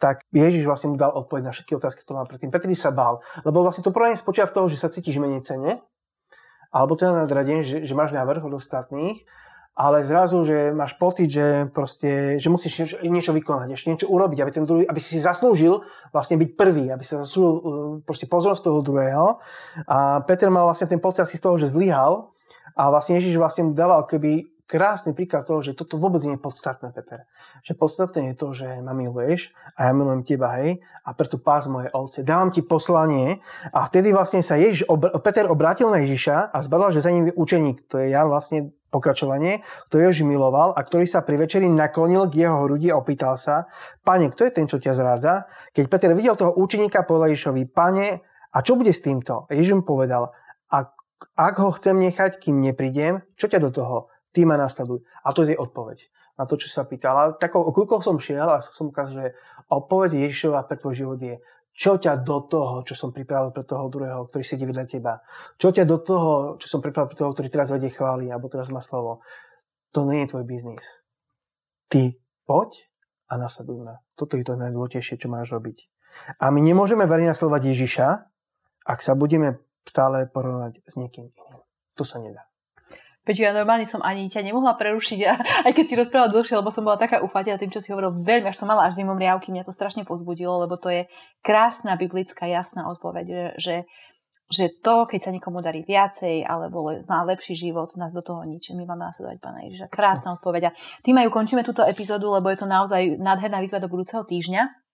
tak 0.00 0.24
Ježiš 0.32 0.64
vlastne 0.64 0.94
mu 0.94 0.96
dal 0.96 1.12
odpoveď 1.12 1.50
na 1.50 1.52
všetky 1.52 1.76
otázky, 1.76 2.00
ktoré 2.02 2.24
mal 2.24 2.30
predtým. 2.30 2.48
Petri 2.48 2.72
sa 2.72 2.88
bál, 2.88 3.20
lebo 3.44 3.60
vlastne 3.60 3.84
to 3.84 3.92
prvé 3.92 4.16
spočíva 4.16 4.48
v 4.48 4.56
toho, 4.56 4.66
že 4.72 4.80
sa 4.80 4.88
cítiš 4.88 5.20
menej 5.20 5.44
cene, 5.44 5.84
alebo 6.72 6.96
teda 6.96 7.12
nadradenie, 7.12 7.60
že, 7.60 7.84
že 7.84 7.92
máš 7.92 8.16
návrh 8.16 8.40
od 8.48 8.56
ostatných, 8.56 9.20
ale 9.80 10.02
zrazu, 10.04 10.44
že 10.44 10.76
máš 10.76 10.98
pocit, 10.98 11.30
že, 11.30 11.70
proste, 11.70 12.36
že 12.36 12.48
musíš 12.52 12.72
niečo, 12.80 12.96
niečo 13.00 13.32
vykonať, 13.32 13.68
ešte 13.72 13.88
niečo 13.88 14.08
urobiť, 14.12 14.38
aby, 14.42 14.50
ten 14.52 14.64
druhý, 14.66 14.84
aby 14.84 15.00
si 15.00 15.16
zaslúžil 15.16 15.80
vlastne 16.12 16.36
byť 16.36 16.48
prvý, 16.58 16.90
aby 16.90 17.00
si 17.00 17.16
zaslúžil 17.16 17.48
uh, 17.48 17.60
proste 18.04 18.26
pozornosť 18.28 18.66
toho 18.66 18.80
druhého. 18.84 19.40
A 19.88 20.20
Peter 20.26 20.52
mal 20.52 20.68
vlastne 20.68 20.90
ten 20.90 21.00
pocit 21.00 21.24
asi 21.24 21.38
z 21.38 21.44
toho, 21.44 21.56
že 21.56 21.70
zlyhal 21.70 22.34
a 22.76 22.92
vlastne 22.92 23.16
Ježiš 23.20 23.40
vlastne 23.40 23.70
mu 23.70 23.72
dával 23.72 24.04
keby 24.04 24.48
krásny 24.70 25.10
príklad 25.18 25.42
toho, 25.42 25.66
že 25.66 25.74
toto 25.74 25.98
vôbec 25.98 26.22
nie 26.22 26.38
je 26.38 26.42
podstatné, 26.46 26.94
Peter. 26.94 27.26
Že 27.66 27.74
podstatné 27.74 28.30
je 28.30 28.34
to, 28.38 28.54
že 28.54 28.78
ma 28.78 28.94
miluješ 28.94 29.50
a 29.74 29.90
ja 29.90 29.92
milujem 29.92 30.22
teba, 30.22 30.54
hej, 30.62 30.78
a 31.02 31.10
preto 31.10 31.42
pás 31.42 31.66
moje 31.66 31.90
ovce. 31.90 32.22
Dávam 32.22 32.54
ti 32.54 32.62
poslanie 32.62 33.42
a 33.74 33.82
vtedy 33.90 34.14
vlastne 34.14 34.46
sa 34.46 34.54
Ježiš, 34.54 34.86
Peter 35.26 35.50
obrátil 35.50 35.90
na 35.90 36.06
Ježiša 36.06 36.54
a 36.54 36.58
zbadal, 36.62 36.94
že 36.94 37.02
za 37.02 37.10
ním 37.10 37.28
je 37.28 37.34
učeník, 37.34 37.90
to 37.90 37.98
je 37.98 38.14
ja 38.14 38.22
vlastne 38.22 38.70
pokračovanie, 38.94 39.66
ktorý 39.90 40.10
Ježiš 40.10 40.26
miloval 40.26 40.70
a 40.78 40.80
ktorý 40.86 41.06
sa 41.06 41.26
pri 41.26 41.42
večeri 41.42 41.66
naklonil 41.66 42.30
k 42.30 42.46
jeho 42.46 42.66
hrudi 42.66 42.94
a 42.94 42.98
opýtal 42.98 43.34
sa, 43.38 43.66
pane, 44.06 44.30
kto 44.30 44.46
je 44.46 44.52
ten, 44.54 44.66
čo 44.70 44.78
ťa 44.78 44.94
zrádza? 44.94 45.50
Keď 45.74 45.84
Peter 45.90 46.10
videl 46.14 46.38
toho 46.38 46.54
učeníka, 46.54 47.02
povedal 47.06 47.34
Ježišovi, 47.34 47.70
pane, 47.70 48.22
a 48.50 48.58
čo 48.66 48.74
bude 48.74 48.90
s 48.90 49.02
týmto? 49.02 49.46
Ježiš 49.50 49.78
mu 49.78 49.84
povedal, 49.86 50.34
ak, 50.70 50.94
ak 51.38 51.54
ho 51.62 51.70
chcem 51.74 52.02
nechať, 52.02 52.42
kým 52.42 52.58
neprídem, 52.58 53.22
čo 53.38 53.46
ťa 53.46 53.62
do 53.62 53.70
toho? 53.70 53.98
Ty 54.32 54.46
ma 54.46 54.56
nasleduj. 54.56 55.02
A 55.24 55.34
to 55.34 55.46
je 55.46 55.58
odpoveď. 55.58 56.10
na 56.40 56.48
to, 56.48 56.56
čo 56.56 56.72
sa 56.72 56.88
pýtala. 56.88 57.36
Takou 57.36 57.68
som 58.00 58.16
šiel 58.16 58.48
a 58.48 58.64
som 58.64 58.88
ukázal, 58.88 59.14
že 59.14 59.28
odpoveď 59.68 60.24
Ježišova 60.24 60.64
pre 60.64 60.80
tvoj 60.80 60.94
život 60.96 61.20
je, 61.20 61.36
čo 61.76 62.00
ťa 62.00 62.24
do 62.24 62.44
toho, 62.48 62.80
čo 62.82 62.96
som 62.96 63.12
pripravil 63.12 63.52
pre 63.52 63.64
toho 63.64 63.92
druhého, 63.92 64.24
ktorý 64.24 64.42
sedí 64.42 64.64
vedľa 64.64 64.84
teba, 64.88 65.20
čo 65.60 65.70
ťa 65.70 65.84
do 65.84 66.00
toho, 66.00 66.32
čo 66.56 66.66
som 66.66 66.80
pripravil 66.80 67.12
pre 67.12 67.18
toho, 67.20 67.30
ktorý 67.36 67.48
teraz 67.52 67.68
vedie 67.70 67.92
chváli, 67.92 68.32
alebo 68.32 68.48
teraz 68.48 68.72
má 68.72 68.80
slovo, 68.80 69.20
to 69.92 70.08
nie 70.08 70.24
je 70.24 70.32
tvoj 70.32 70.44
biznis. 70.48 71.04
Ty 71.92 72.16
poď 72.48 72.88
a 73.30 73.38
nasleduj 73.38 73.78
ma. 73.86 74.02
Toto 74.18 74.34
je 74.34 74.44
to 74.44 74.58
najdôležitejšie, 74.58 75.20
čo 75.22 75.30
máš 75.30 75.54
robiť. 75.54 75.86
A 76.42 76.50
my 76.50 76.58
nemôžeme 76.58 77.06
veriť 77.06 77.30
nasledovať 77.30 77.62
Ježiša, 77.70 78.06
ak 78.90 78.98
sa 78.98 79.14
budeme 79.14 79.62
stále 79.86 80.26
porovnať 80.26 80.82
s 80.82 80.98
niekým 80.98 81.30
iným. 81.30 81.62
To 81.94 82.02
sa 82.02 82.18
nedá. 82.18 82.49
Peťo, 83.20 83.44
ja 83.44 83.52
normálne 83.52 83.84
som 83.84 84.00
ani 84.00 84.32
ťa 84.32 84.40
nemohla 84.40 84.80
prerušiť, 84.80 85.20
a, 85.30 85.32
aj 85.68 85.72
keď 85.76 85.84
si 85.84 85.98
rozprával 85.98 86.32
dlhšie, 86.32 86.56
lebo 86.56 86.72
som 86.72 86.84
bola 86.84 86.96
taká 86.96 87.20
ufatená 87.20 87.60
tým, 87.60 87.68
čo 87.68 87.84
si 87.84 87.92
hovoril, 87.92 88.24
veľmi, 88.24 88.48
až 88.48 88.64
som 88.64 88.68
mala 88.68 88.88
až 88.88 88.96
zimom 88.96 89.20
riavky, 89.20 89.52
mňa 89.52 89.68
to 89.68 89.76
strašne 89.76 90.08
pozbudilo, 90.08 90.64
lebo 90.64 90.80
to 90.80 90.88
je 90.88 91.04
krásna 91.44 92.00
biblická 92.00 92.48
jasná 92.48 92.88
odpoveď, 92.88 93.26
že, 93.28 93.44
že, 93.60 93.76
že 94.48 94.64
to, 94.80 95.04
keď 95.04 95.20
sa 95.20 95.30
niekomu 95.36 95.60
darí 95.60 95.84
viacej, 95.84 96.48
alebo 96.48 96.88
má 97.04 97.20
lepší 97.28 97.52
život, 97.52 97.92
nás 98.00 98.16
do 98.16 98.24
toho 98.24 98.40
nič. 98.48 98.72
My 98.72 98.88
máme 98.88 99.04
nasledovať 99.12 99.38
Pána 99.38 99.68
Ježiša. 99.68 99.92
Krásna 99.92 100.34
odpoveď. 100.40 100.72
A 100.72 100.74
tým 101.04 101.20
aj 101.20 101.28
ukončíme 101.28 101.60
túto 101.60 101.84
epizódu, 101.84 102.32
lebo 102.32 102.48
je 102.48 102.58
to 102.58 102.66
naozaj 102.66 103.20
nádherná 103.20 103.60
výzva 103.60 103.78
do 103.78 103.92
budúceho 103.92 104.24
týždňa. 104.24 104.89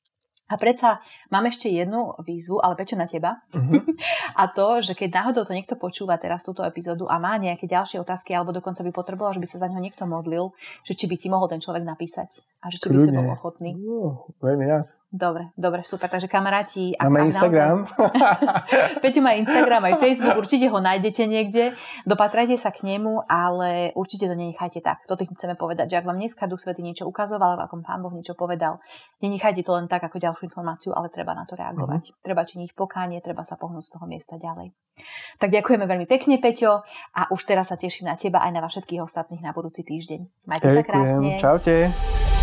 A 0.46 0.54
predsa 0.54 1.02
mám 1.34 1.42
ešte 1.50 1.66
jednu 1.66 2.14
výzvu, 2.22 2.62
ale 2.62 2.78
Peťo 2.78 2.94
na 2.94 3.10
teba. 3.10 3.42
Uh-huh. 3.50 3.82
a 4.40 4.46
to, 4.46 4.78
že 4.78 4.94
keď 4.94 5.22
náhodou 5.22 5.42
to 5.42 5.56
niekto 5.56 5.74
počúva 5.74 6.14
teraz 6.22 6.46
túto 6.46 6.62
epizódu 6.62 7.10
a 7.10 7.18
má 7.18 7.34
nejaké 7.34 7.66
ďalšie 7.66 7.98
otázky, 7.98 8.30
alebo 8.30 8.54
dokonca 8.54 8.86
by 8.86 8.94
potreboval, 8.94 9.34
že 9.34 9.42
by 9.42 9.48
sa 9.50 9.58
za 9.62 9.66
ňo 9.66 9.82
niekto 9.82 10.06
modlil, 10.06 10.54
že 10.86 10.94
či 10.94 11.10
by 11.10 11.16
ti 11.18 11.26
mohol 11.26 11.50
ten 11.50 11.58
človek 11.58 11.82
napísať 11.82 12.46
a 12.62 12.70
že 12.70 12.78
či 12.78 12.94
by 12.94 12.98
si 13.02 13.10
bol 13.10 13.26
ochotný. 13.34 13.70
Uh, 13.74 14.14
veľmi 14.38 14.64
rád. 14.70 14.86
Dobre, 15.06 15.54
dobre, 15.54 15.86
super. 15.86 16.10
Takže 16.10 16.26
kamaráti... 16.26 16.98
Ak, 16.98 17.06
Máme 17.06 17.24
ak 17.24 17.26
Instagram. 17.30 17.86
Naozaj... 17.86 19.00
Peťo 19.06 19.20
má 19.22 19.38
Instagram 19.38 19.82
aj 19.86 19.94
Facebook, 20.02 20.36
určite 20.42 20.66
ho 20.66 20.78
nájdete 20.82 21.22
niekde. 21.30 21.78
Dopatrajte 22.02 22.58
sa 22.58 22.74
k 22.74 22.82
nemu, 22.82 23.22
ale 23.30 23.94
určite 23.94 24.26
to 24.26 24.34
nenechajte 24.34 24.82
tak. 24.82 25.06
To 25.06 25.14
tým 25.14 25.30
chceme 25.38 25.54
povedať, 25.54 25.94
že 25.94 26.02
ak 26.02 26.10
vám 26.10 26.18
dneska 26.18 26.50
Duch 26.50 26.58
Svety 26.58 26.82
niečo 26.82 27.06
ukazoval, 27.06 27.54
ako 27.54 27.86
Pán 27.86 28.02
Boh 28.02 28.10
niečo 28.10 28.34
povedal, 28.34 28.82
nenechajte 29.22 29.62
to 29.62 29.78
len 29.78 29.86
tak 29.86 30.02
ako 30.02 30.18
ďalšiu 30.18 30.50
informáciu, 30.50 30.90
ale 30.90 31.06
treba 31.14 31.38
na 31.38 31.46
to 31.46 31.54
reagovať. 31.54 32.02
Uh-huh. 32.10 32.18
Treba 32.26 32.42
činiť 32.42 32.74
pokánie, 32.74 33.22
treba 33.22 33.46
sa 33.46 33.54
pohnúť 33.54 33.86
z 33.86 33.90
toho 33.94 34.10
miesta 34.10 34.34
ďalej. 34.42 34.74
Tak 35.38 35.54
ďakujeme 35.54 35.86
veľmi 35.86 36.06
pekne, 36.10 36.42
Peťo, 36.42 36.82
a 37.14 37.30
už 37.30 37.46
teraz 37.46 37.70
sa 37.70 37.78
teším 37.78 38.10
na 38.10 38.18
teba 38.18 38.42
aj 38.42 38.50
na 38.52 38.60
vás 38.60 38.74
všetkých 38.74 39.00
ostatných 39.06 39.44
na 39.44 39.54
budúci 39.54 39.86
týždeň. 39.86 40.50
Majte 40.50 40.66
Ďakujem. 40.66 40.82
sa 40.82 40.88
krásne. 40.90 41.30
Čaute. 41.38 42.35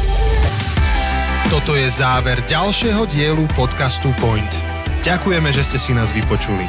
Toto 1.53 1.77
je 1.77 1.85
záver 1.85 2.41
ďalšieho 2.49 3.05
dielu 3.13 3.45
podcastu 3.53 4.09
Point. 4.17 4.49
Ďakujeme, 5.05 5.53
že 5.53 5.61
ste 5.61 5.77
si 5.77 5.93
nás 5.93 6.09
vypočuli. 6.09 6.65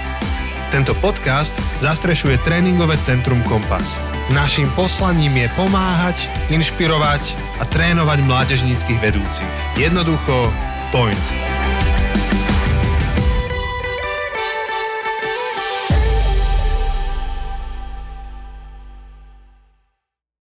Tento 0.69 0.93
podcast 1.01 1.57
zastrešuje 1.81 2.37
tréningové 2.45 3.01
centrum 3.01 3.41
Kompas. 3.49 4.05
Naším 4.37 4.69
poslaním 4.77 5.41
je 5.41 5.49
pomáhať, 5.57 6.29
inšpirovať 6.53 7.33
a 7.57 7.65
trénovať 7.65 8.29
mládežníckých 8.29 9.01
vedúcich. 9.01 9.49
Jednoducho, 9.81 10.53
Point. 10.93 11.64